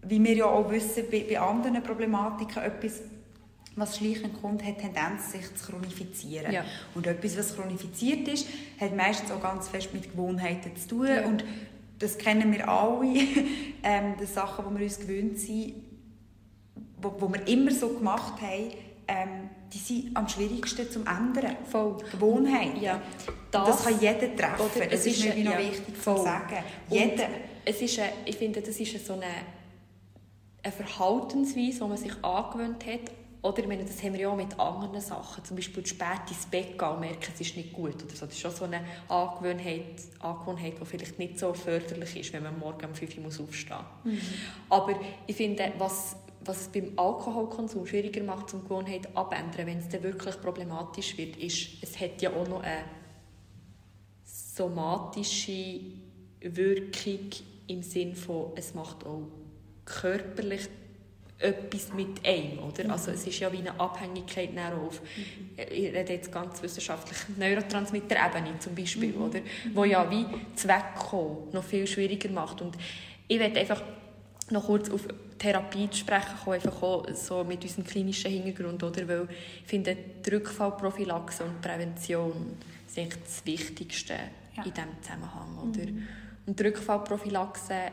[0.03, 3.01] wie wir ja auch wissen, bei, bei anderen Problematiken etwas
[3.77, 6.51] was schleichend kommt, hat Tendenz, sich zu chronifizieren.
[6.51, 6.65] Ja.
[6.95, 8.47] Und etwas, was chronifiziert ist,
[8.79, 11.07] hat meistens auch ganz fest mit Gewohnheiten zu tun.
[11.07, 11.25] Ja.
[11.25, 11.45] Und
[11.99, 13.07] das kennen wir alle,
[13.83, 15.75] ähm, die Sachen, die wir uns gewöhnt sind,
[17.01, 18.71] wo, wo wir immer so gemacht haben,
[19.07, 21.57] ähm, die sind am schwierigsten zu ändern.
[21.69, 21.97] Voll.
[22.11, 22.81] Gewohnheiten.
[22.81, 23.01] Ja.
[23.51, 24.89] Das, das, kann jeder treffen.
[24.89, 26.17] das ist, mir ja, noch wichtig voll.
[26.17, 26.57] zu sagen.
[26.89, 27.27] Jeder.
[27.65, 29.25] es ist eine, ich finde, das ist so eine,
[30.63, 33.11] eine Verhaltensweise, die man sich angewöhnt hat,
[33.47, 35.43] oder ich meine, das haben wir ja auch mit anderen Sachen.
[35.43, 37.95] Zum Beispiel spät ins Bett gehen und merken, es ist nicht gut.
[38.03, 38.25] Oder so.
[38.25, 42.59] Das ist schon so eine Angewohnheit, Angewohnheit, die vielleicht nicht so förderlich ist, wenn man
[42.59, 44.13] morgen um 5 Uhr aufstehen muss.
[44.13, 44.21] Mhm.
[44.69, 49.89] Aber ich finde, was, was es beim Alkoholkonsum schwieriger macht, zum Gewohnheit abändern, wenn es
[49.89, 52.83] dann wirklich problematisch wird, ist, es hat ja auch noch eine
[54.57, 55.79] somatische
[56.41, 57.29] Wirkung
[57.67, 59.27] im Sinne von, es macht auch
[59.85, 60.67] körperlich
[61.39, 62.85] etwas mit einem, oder?
[62.85, 62.91] Mhm.
[62.91, 65.59] Also es ist ja wie eine Abhängigkeit auf, mhm.
[65.69, 69.21] ich rede jetzt ganz wissenschaftlich, Neurotransmitter-Ebene zum Beispiel, mhm.
[69.21, 69.39] oder?
[69.73, 70.25] Wo ja wie
[70.55, 72.75] Zweckkommen noch viel schwieriger macht und
[73.27, 73.81] ich werde einfach
[74.49, 75.01] noch kurz auf
[75.37, 79.07] Therapie zu sprechen kommen, einfach auch so mit unserem klinischen Hintergrund, oder?
[79.07, 79.27] Weil
[79.61, 82.57] ich finde, die Rückfallprophylaxe und Prävention
[82.87, 84.13] sind das Wichtigste
[84.55, 84.63] ja.
[84.63, 85.85] in diesem Zusammenhang, oder?
[85.85, 86.07] Mhm.
[86.47, 87.91] Und die Rückfallprophylaxe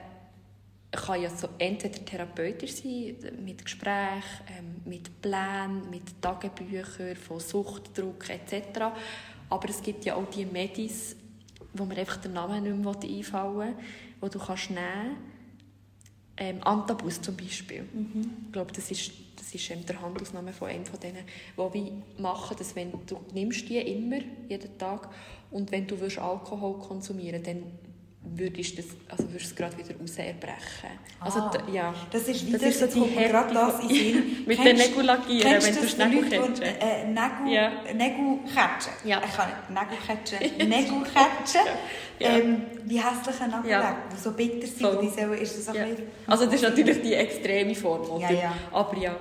[0.96, 4.22] kann ja so entweder therapeutisch sein, mit Gesprächen,
[4.58, 8.80] ähm, mit Plänen, mit Tagebüchern von Suchtdruck etc.
[9.48, 11.16] Aber es gibt ja auch die Medis,
[11.72, 13.74] wo mir einfach der Name nicht mehr einfallen will,
[14.20, 15.16] wo du kannst nehmen
[16.36, 17.82] ähm, Antabus zum Beispiel.
[17.82, 18.30] Mhm.
[18.46, 21.24] Ich glaube, das ist, das ist ähm, der Handelsname von einem von denen,
[21.56, 24.18] wo wir machen, dass wenn du nimmst die immer,
[24.48, 25.10] jeden Tag,
[25.50, 27.62] und wenn du Alkohol konsumieren willst, dann
[28.24, 30.98] würdest das, also würdest es gerade wieder raus erbrechen.
[31.20, 34.36] Also, ah, ja, das ist wieder das ist so die gerade das in Sinn.
[34.46, 36.62] Mit den Nägeln lackieren, wenn du Nägelketschen.
[36.62, 37.72] Äh, Nägel, ja.
[39.04, 39.22] Ja.
[39.24, 40.58] Ich kann nicht Nägelketschen.
[40.68, 41.60] Nägelketschen.
[42.18, 42.28] ja.
[42.28, 43.96] ähm, die hässlichen Nägel, ja.
[44.12, 44.80] die so bitter sind.
[44.80, 45.00] So.
[45.00, 45.84] Die sollen, ist das ja.
[46.26, 48.20] Also das ist natürlich die extreme Form.
[48.20, 48.54] Ja, ja.
[48.72, 49.16] Aber ja.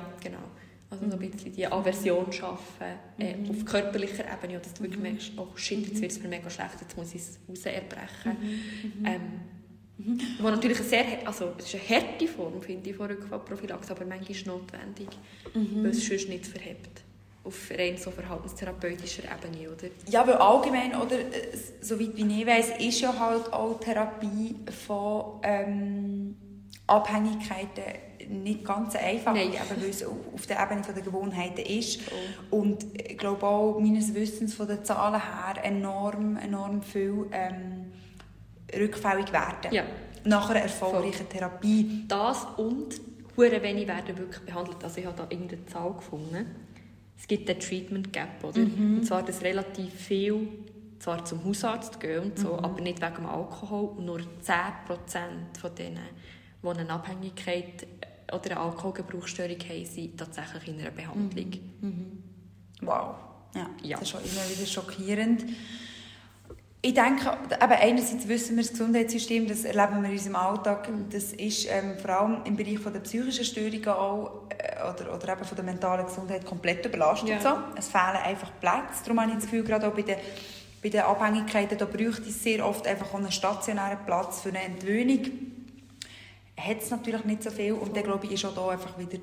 [0.94, 2.86] Also so ein bisschen die Aversion schaffen
[3.18, 3.50] äh, mhm.
[3.50, 5.04] auf körperlicher Ebene, dass du wirklich mhm.
[5.04, 8.38] merkst, oh shit, jetzt wird es mir mega schlecht, jetzt muss ich es raus erbrechen.
[8.40, 9.00] Mhm.
[9.00, 9.06] mhm.
[9.06, 9.22] Ähm,
[9.98, 10.22] mhm.
[10.40, 14.06] Wo natürlich eine sehr, also es ist eine harte Form, finde ich, von Rückfallprophylaxe, aber
[14.06, 15.08] manchmal ist es notwendig,
[15.54, 15.84] mhm.
[15.84, 17.02] weil es sonst nicht verhebt
[17.46, 19.88] auf rein so verhaltenstherapeutischer Ebene, oder?
[20.10, 25.42] Ja, weil allgemein, oder, äh, soweit wie ich weiß, ist ja halt auch Therapie von
[25.44, 26.36] ähm,
[26.88, 27.84] Abhängigkeiten
[28.30, 29.50] nicht ganz einfach, Nein.
[29.50, 32.02] eben, weil es auf der Ebene der Gewohnheiten ist.
[32.52, 32.58] Oh.
[32.62, 37.92] Und ich glaube auch, meines Wissens von den Zahlen her, enorm, enorm viel ähm,
[38.76, 39.72] rückfällig werden.
[39.72, 39.84] Ja.
[40.26, 41.28] Nach einer erfolgreichen Voll.
[41.28, 42.06] Therapie.
[42.08, 43.00] Das und
[43.36, 44.84] hure wenig werden wirklich behandelt.
[44.84, 46.46] Also ich habe da irgendeine Zahl gefunden.
[47.18, 48.60] Es gibt einen Treatment Gap, oder?
[48.60, 48.98] Mhm.
[49.00, 50.48] Und zwar, dass relativ viel
[51.00, 52.60] zwar zum Hausarzt gehen und so, mhm.
[52.60, 53.90] aber nicht wegen dem Alkohol.
[53.98, 54.26] Und nur 10%
[55.60, 56.00] von denen,
[56.62, 57.86] die eine Abhängigkeit
[58.32, 61.52] oder eine Alkoholgebrauchsstörung haben, sind tatsächlich in einer Behandlung.
[61.82, 61.88] Mhm.
[61.90, 62.24] Mhm.
[62.82, 63.16] Wow.
[63.56, 65.46] Ja, ja, das ist schon immer wieder schockierend.
[66.86, 71.06] Ich denke, eben einerseits wissen wir, das Gesundheitssystem, das erleben wir in unserem Alltag, mhm.
[71.10, 75.46] das ist ähm, vor allem im Bereich der psychischen Störungen auch, äh, oder, oder eben
[75.46, 77.30] von der mentalen Gesundheit komplett überlastet.
[77.30, 77.40] Ja.
[77.40, 77.58] So.
[77.78, 79.04] Es fehlen einfach Plätze.
[79.06, 80.18] Darum habe ich das Gefühl, gerade auch bei den,
[80.82, 85.22] bei den Abhängigkeiten, da bräuchte es sehr oft einfach einen stationären Platz für eine Entwöhnung
[86.58, 87.74] hat es natürlich nicht so viel.
[87.74, 89.20] Und dann glaube ich, ist auch da einfach wieder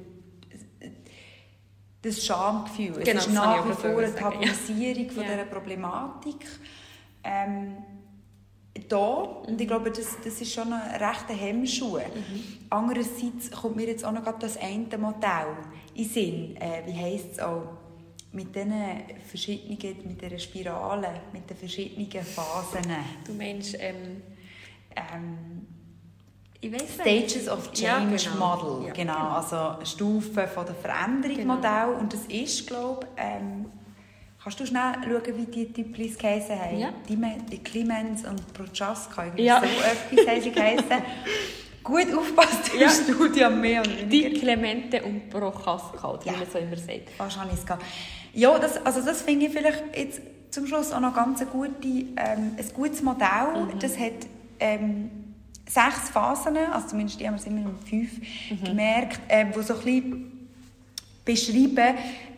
[2.03, 3.03] das Schamgefühl.
[3.05, 5.13] Genau, es ist nach wie vor eine Tabuisierung ja.
[5.13, 6.47] von dieser Problematik.
[7.23, 7.77] Ähm,
[8.89, 11.99] da, und ich glaube, das, das ist schon ein rechter Hemmschuh.
[11.99, 12.43] Mhm.
[12.71, 15.57] Andererseits kommt mir jetzt auch noch das eine Modell
[15.95, 16.57] in Sinn.
[16.57, 17.63] Äh, wie heisst es auch?
[18.33, 18.73] Mit diesen
[19.29, 22.83] verschiedenen, mit dieser Spirale, mit den verschiedenen Phasen.
[23.27, 24.23] Du meinst, ähm,
[24.95, 25.67] ähm,
[26.63, 28.57] Stages of Change ja, genau.
[28.57, 29.15] Model, ja, genau.
[29.15, 29.29] genau.
[29.31, 31.55] also Stufen von der Veränderung genau.
[31.55, 33.67] Modell und das ist, glaube ähm,
[34.43, 36.79] Kannst du schnell schauen, wie die Typlis geheissen haben?
[36.79, 36.89] Ja.
[37.07, 37.17] Die,
[37.51, 39.61] die Clemens und Prochaska, irgendwie Ja.
[39.61, 40.87] so etwas haben sie geheissen.
[41.85, 42.89] Gut aufpasst im Ja.
[42.89, 44.41] Studio, mehr Die weniger.
[44.41, 46.37] Clemente und Prochaska, wie Ja.
[46.39, 47.11] man so immer sagt.
[47.19, 47.85] Fast habe ich es gehabt.
[48.33, 51.89] Ja, das, also das finde ich vielleicht jetzt zum Schluss auch noch ganz eine gute,
[51.89, 53.67] ähm, ein gutes Modell.
[53.75, 53.79] Mhm.
[53.79, 54.13] Das hat
[54.59, 55.11] ähm,
[55.71, 58.11] sechs Phasen, also zumindest die haben wir es immer mit fünf
[58.51, 58.65] Mhm.
[58.65, 59.21] gemerkt,
[59.55, 60.49] wo so ein bisschen
[61.25, 61.95] beschreiben,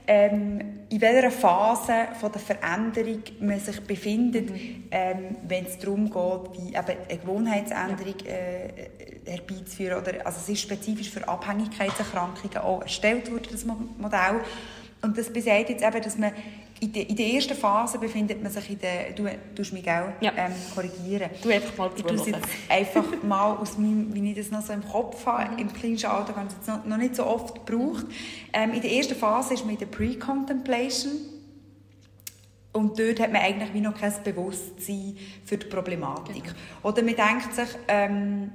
[0.06, 0.60] ähm,
[0.90, 4.84] in welcher Phase von der Veränderung man sich befindet, Mhm.
[4.90, 5.18] ähm,
[5.48, 6.76] wenn es darum geht, wie eben
[7.08, 8.68] eine Gewohnheitsänderung äh,
[9.24, 9.98] herbeizuführen.
[10.02, 14.40] Oder, also es ist spezifisch für Abhängigkeitserkrankungen auch erstellt worden, das Mo- Modell.
[15.02, 16.32] Und das besagt jetzt eben, dass man
[16.82, 19.24] in der, in der ersten Phase befindet man sich in der, du
[19.54, 20.32] tust mich auch Ja.
[20.36, 21.30] ähm, korrigieren.
[21.40, 24.72] Du einfach mal Ich tue jetzt einfach mal aus meinem, wie ich das noch so
[24.72, 28.06] im Kopf habe, im klinischen Alter habe ich es noch, noch nicht so oft gebraucht.
[28.52, 31.12] Ähm, in der ersten Phase ist man in der Pre-Contemplation
[32.72, 36.52] und dort hat man eigentlich wie noch kein Bewusstsein für die Problematik.
[36.82, 38.50] Oder man denkt sich, ähm,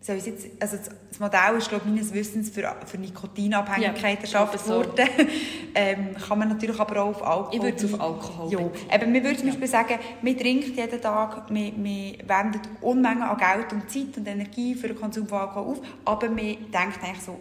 [0.00, 4.22] soll ich jetzt, also das- Modell ist, glaube ich, meines Wissens für, für Nikotinabhängigkeit Ja,
[4.22, 4.76] erschaffen so.
[4.76, 5.06] worden.
[5.74, 7.54] ähm, kann man natürlich aber auch auf Alkohol...
[7.54, 11.00] Ich würde es auf Alkohol Ja, eben, wir würden zum Beispiel sagen, wir trinken jeden
[11.02, 15.40] Tag, wir, wir wenden Unmengen an Geld und Zeit und Energie für den Konsum von
[15.40, 17.38] Alkohol auf, aber wir denken eigentlich so,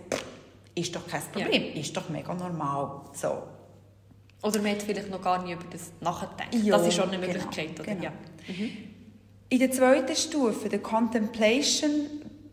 [0.75, 3.01] ist doch kein Problem, ist doch mega normal.
[3.13, 3.43] So.
[4.43, 6.53] Oder man hat vielleicht noch gar nicht über das nachgedacht.
[6.53, 7.79] Ja, das ist schon eine genau, Möglichkeit.
[7.79, 7.93] Oder?
[7.93, 8.03] genau.
[8.03, 8.11] Ja.
[9.49, 11.91] In der zweiten Stufe, der Contemplation,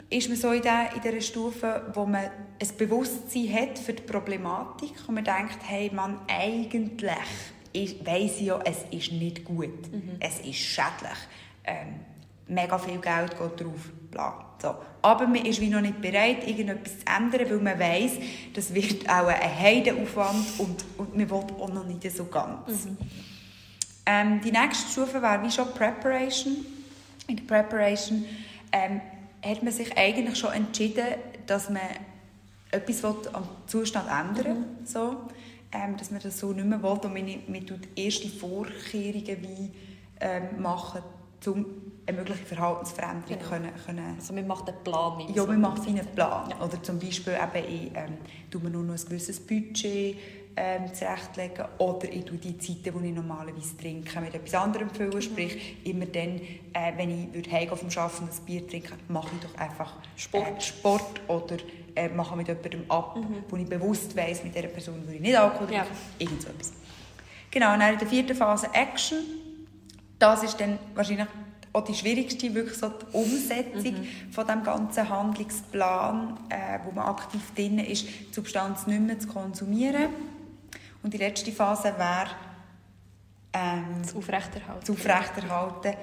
[0.08, 4.02] ist man so in, der, in dieser Stufe, wo man ein Bewusstsein hat für die
[4.02, 7.02] Problematik und man denkt, hey Mann, eigentlich
[8.04, 9.90] weiss ich ja, es ist nicht gut,
[10.20, 11.18] es ist schädlich,
[11.64, 12.00] ähm,
[12.48, 14.46] mega viel Geld geht drauf, bla.
[14.62, 14.74] So.
[15.02, 18.12] Aber man ist wie noch nicht bereit, irgendetwas zu ändern, weil man weiss,
[18.54, 22.88] das wird auch ein Heidenaufwand und, und man will auch noch nicht so ganz.
[24.06, 26.64] Ähm, die nächste Stufe wäre wie schon Preparation.
[27.26, 28.24] In der Preparation
[28.72, 29.00] ähm,
[29.48, 31.04] hat man sich eigentlich schon entschieden,
[31.46, 31.80] dass man
[32.70, 34.64] etwas am Zustand ändern will.
[34.84, 35.16] So.
[35.72, 36.90] Ähm, dass man das so nicht mehr will.
[36.90, 39.70] Und man, man tut erste Vorkehrungen wie,
[40.20, 41.02] ähm, machen,
[41.46, 41.66] um
[42.06, 43.48] eine mögliche Verhaltensveränderung Genau.
[43.50, 45.20] können, können Also man macht einen Plan.
[45.34, 46.50] ja, man macht seinen Plan.
[46.50, 46.64] Ja.
[46.64, 48.14] Oder zum Beispiel eben, ähm,
[48.50, 50.16] tue mir nur noch ein gewisses Budget
[50.56, 55.20] ähm, zurechtlegen oder ich tue die Zeiten, die ich normalerweise trinke, mit etwas anderem füllen.
[55.20, 56.40] Sprich, immer dann,
[56.72, 59.92] äh, wenn ich würde heimgehen vom Arbeiten und ein Bier trinken, mache ich doch einfach
[60.16, 60.48] Sport.
[60.48, 61.56] äh, Sport oder
[61.94, 65.36] äh, mache mit jemandem ab, wo ich bewusst weiss, mit dieser Person würde ich nicht
[65.38, 65.82] Alkohol Ja.
[65.82, 65.96] trinken.
[66.18, 66.72] Irgend so etwas.
[67.50, 69.18] Genau, und dann in der vierten Phase Action.
[70.18, 71.26] Das ist dann wahrscheinlich
[71.74, 73.94] auch die schwierigste, wirklich so die Umsetzung
[74.30, 79.28] von dem ganzen Handlungsplan, äh, wo man aktiv drin ist, die Substanz nicht mehr zu
[79.28, 80.06] konsumieren.
[81.06, 82.26] Und die letzte Phase wäre
[83.52, 84.80] ähm, Das Aufrechterhalten.
[84.80, 85.94] das Aufrechterhalten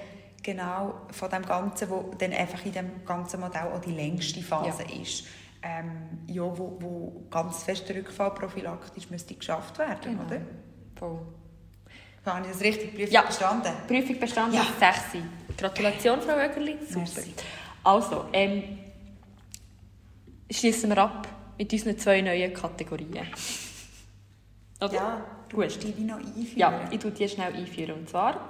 [0.42, 4.82] genau, von dem Ganzen, wo dann einfach in dem ganzen Modell auch die längste Phase
[4.98, 5.24] ist.
[5.62, 10.22] Ähm, ja, wo, wo ganz fester Rückfall prophylaktisch müsste geschafft werden, Genau.
[10.24, 10.40] oder?
[10.98, 11.20] Voll.
[12.24, 13.22] Habe ich das richtig Prüfung Ja.
[13.24, 13.72] verstanden?
[13.86, 14.64] Prüfung bestanden, Ja.
[14.80, 15.22] 6.
[15.58, 16.78] Gratulation, Frau Oegerli.
[16.88, 17.00] Super.
[17.00, 17.34] Merci.
[17.82, 18.78] Also, ähm,
[20.50, 21.28] schließen wir ab
[21.58, 23.26] mit unseren zwei neuen Kategorien.
[24.80, 24.92] Oder?
[24.92, 25.82] Ja, du Gut.
[25.82, 26.56] die wie noch einführen.
[26.56, 27.94] Ja, ich tue die schnell einführen.
[27.94, 28.48] Und zwar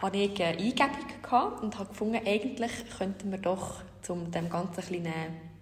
[0.00, 4.80] hatte ich eine Eingebung gehabt und habe gefunden, eigentlich könnten wir doch, um dem Ganzen
[4.80, 5.14] eine kleine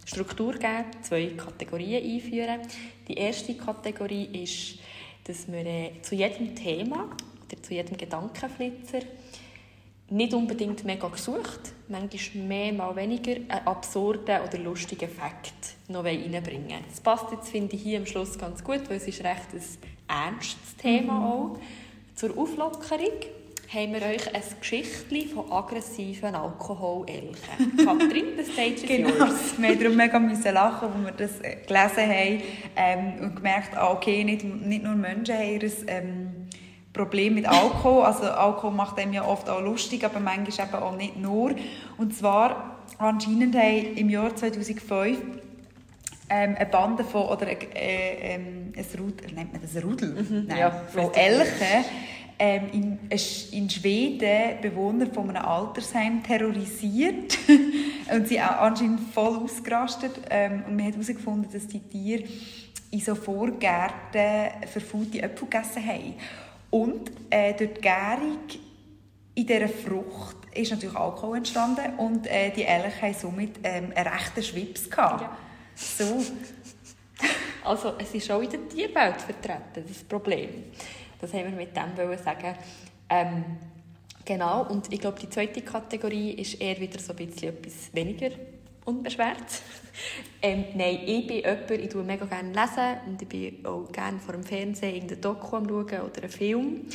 [0.04, 2.60] Struktur geben, zwei Kategorien einführen.
[3.06, 4.78] Die erste Kategorie ist,
[5.24, 9.00] dass wir äh, zu jedem Thema oder zu jedem Gedankenflitzer
[10.08, 15.52] nicht unbedingt mega gesucht, manchmal mehr, mal weniger, einen absurden oder lustigen Fakt
[15.88, 16.84] noch reinbringen wollen.
[16.88, 20.28] Das passt jetzt, finde ich, hier am Schluss ganz gut, weil es ist recht ein
[20.28, 21.58] ernstes Thema auch.
[22.14, 23.20] Zur Auflockerung
[23.72, 27.76] haben wir euch ein Geschichtchen von aggressiven Alkoholelchen.
[27.76, 29.08] Katrin, the stage is Genau.
[29.10, 29.54] yours.
[29.58, 32.42] Wir mussten darum mega müssen lachen, als wir das äh, gelesen haben
[32.76, 36.30] ähm, und gemerkt ah, okay, nicht, nicht nur Menschen haben ein ähm,
[36.92, 38.04] Problem mit Alkohol.
[38.04, 41.54] Also Alkohol macht einem ja oft auch lustig, aber manchmal eben auch nicht nur.
[41.96, 45.18] Und zwar anscheinend haben im Jahr 2005
[46.32, 50.14] ähm, eine Bande von, oder äh, ähm, ein Rudel, nennt man das Rudel?
[50.14, 50.56] Nein, Mhm.
[50.56, 51.12] ja, von.
[51.14, 51.84] Elchen
[52.38, 52.98] ähm, in,
[53.52, 57.36] in Schweden Bewohner von einem Altersheim terrorisiert.
[58.12, 60.20] und sie anscheinend voll ausgerastet.
[60.30, 62.24] Ähm, und man hat herausgefunden, dass die Tiere
[62.90, 66.14] in so Vorgärten verfaulte Äpfel gegessen haben.
[66.70, 68.38] Und äh, durch die Gärung
[69.34, 74.08] in dieser Frucht ist natürlich Alkohol entstanden und äh, die Elche haben somit ähm, einen
[74.08, 75.22] rechten Schwips gehabt.
[75.22, 75.36] Ja.
[75.74, 76.22] So.
[77.64, 80.48] Also, es ist auch in der Tierwelt vertreten, das Problem.
[81.20, 82.54] Das haben wir mit dem sagen.
[83.08, 83.44] Ähm,
[84.24, 88.30] genau, und ich glaube, die zweite Kategorie ist eher wieder so ein bisschen etwas weniger
[88.90, 89.62] unbeschwert.
[90.42, 94.18] ähm, nein, ich bin jemand, ich lese mega gerne lesen und ich bin auch gerne
[94.18, 96.86] vor dem Fernsehen irgendeinen Doku am schauen oder einen Film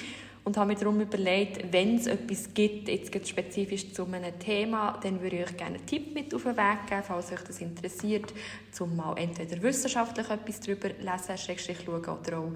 [0.45, 5.19] und habe mir darum überlegt, wenn es etwas gibt, jetzt spezifisch zu einem Thema, dann
[5.19, 8.31] würde ich euch gerne einen Tipp mit auf den Weg geben, falls euch das interessiert,
[8.79, 12.51] um mal entweder wissenschaftlich etwas darüber lesen, schrägstrich schauen oder auch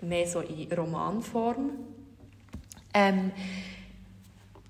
[0.00, 1.70] mehr so in Romanform.
[2.94, 3.32] Ähm,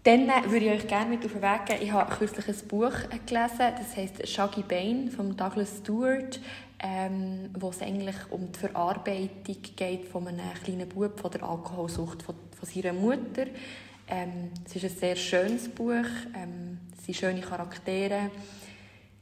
[0.04, 1.82] dann würde ich euch gerne mit auf den Weg geben.
[1.82, 2.92] Ich habe kürzlich ein Buch
[3.24, 6.40] gelesen, das heißt Shaggy Bane von Douglas Stewart,
[6.80, 12.22] ähm, wo es eigentlich um die Verarbeitung geht von einem kleinen Bub von der Alkoholsucht
[12.22, 13.46] von, von seiner Mutter.
[14.08, 18.30] Ähm, es ist ein sehr schönes Buch, ähm, es sind schöne Charaktere.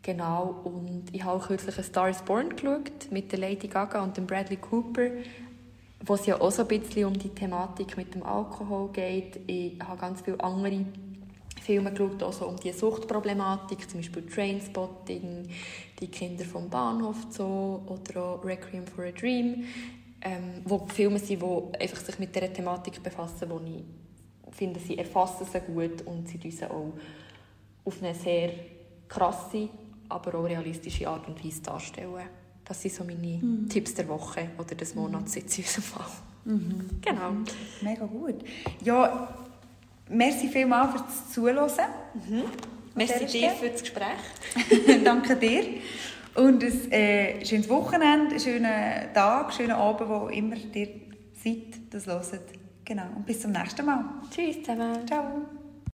[0.03, 4.17] Genau, und ich habe kürzlich ein Star is Born geschaut mit der Lady Gaga und
[4.17, 5.11] dem Bradley Cooper
[6.05, 9.41] wo es ja auch so ein bisschen um die Thematik mit dem Alkohol geht.
[9.47, 10.85] Ich habe ganz viele andere
[11.63, 15.49] Filme geschaut, auch so um die Suchtproblematik, zum Beispiel Trainspotting,
[16.01, 19.65] die Kinder vom Bahnhof so oder auch Requiem for a Dream,
[20.23, 23.85] ähm, wo Filme sind, die einfach sich mit dieser Thematik befassen, wo ich
[24.57, 26.93] finde, sie erfassen sie gut und sie uns auch
[27.85, 28.51] auf eine sehr
[29.07, 29.69] krasse,
[30.09, 32.40] aber auch realistische Art und Weise darstellen.
[32.71, 33.69] Das sind so meine mhm.
[33.69, 36.07] Tipps der Woche oder des Monats jetzt in unserem Fall.
[36.45, 36.91] Mhm.
[37.03, 37.33] Genau.
[37.81, 38.45] Mega gut.
[38.85, 39.29] Ja,
[40.09, 41.69] merci vielmals fürs Zuhören.
[42.15, 42.45] Mhm.
[42.95, 45.03] Merci dir für das Gespräch.
[45.05, 45.65] Danke dir.
[46.37, 50.89] Und ein äh, schönes Wochenende, einen schönen Tag, schönen Abend, wo immer ihr
[51.43, 52.41] seid, das hört.
[52.85, 53.07] Genau.
[53.17, 54.05] Und bis zum nächsten Mal.
[54.31, 55.05] Tschüss zusammen.
[55.09, 55.43] Ciao.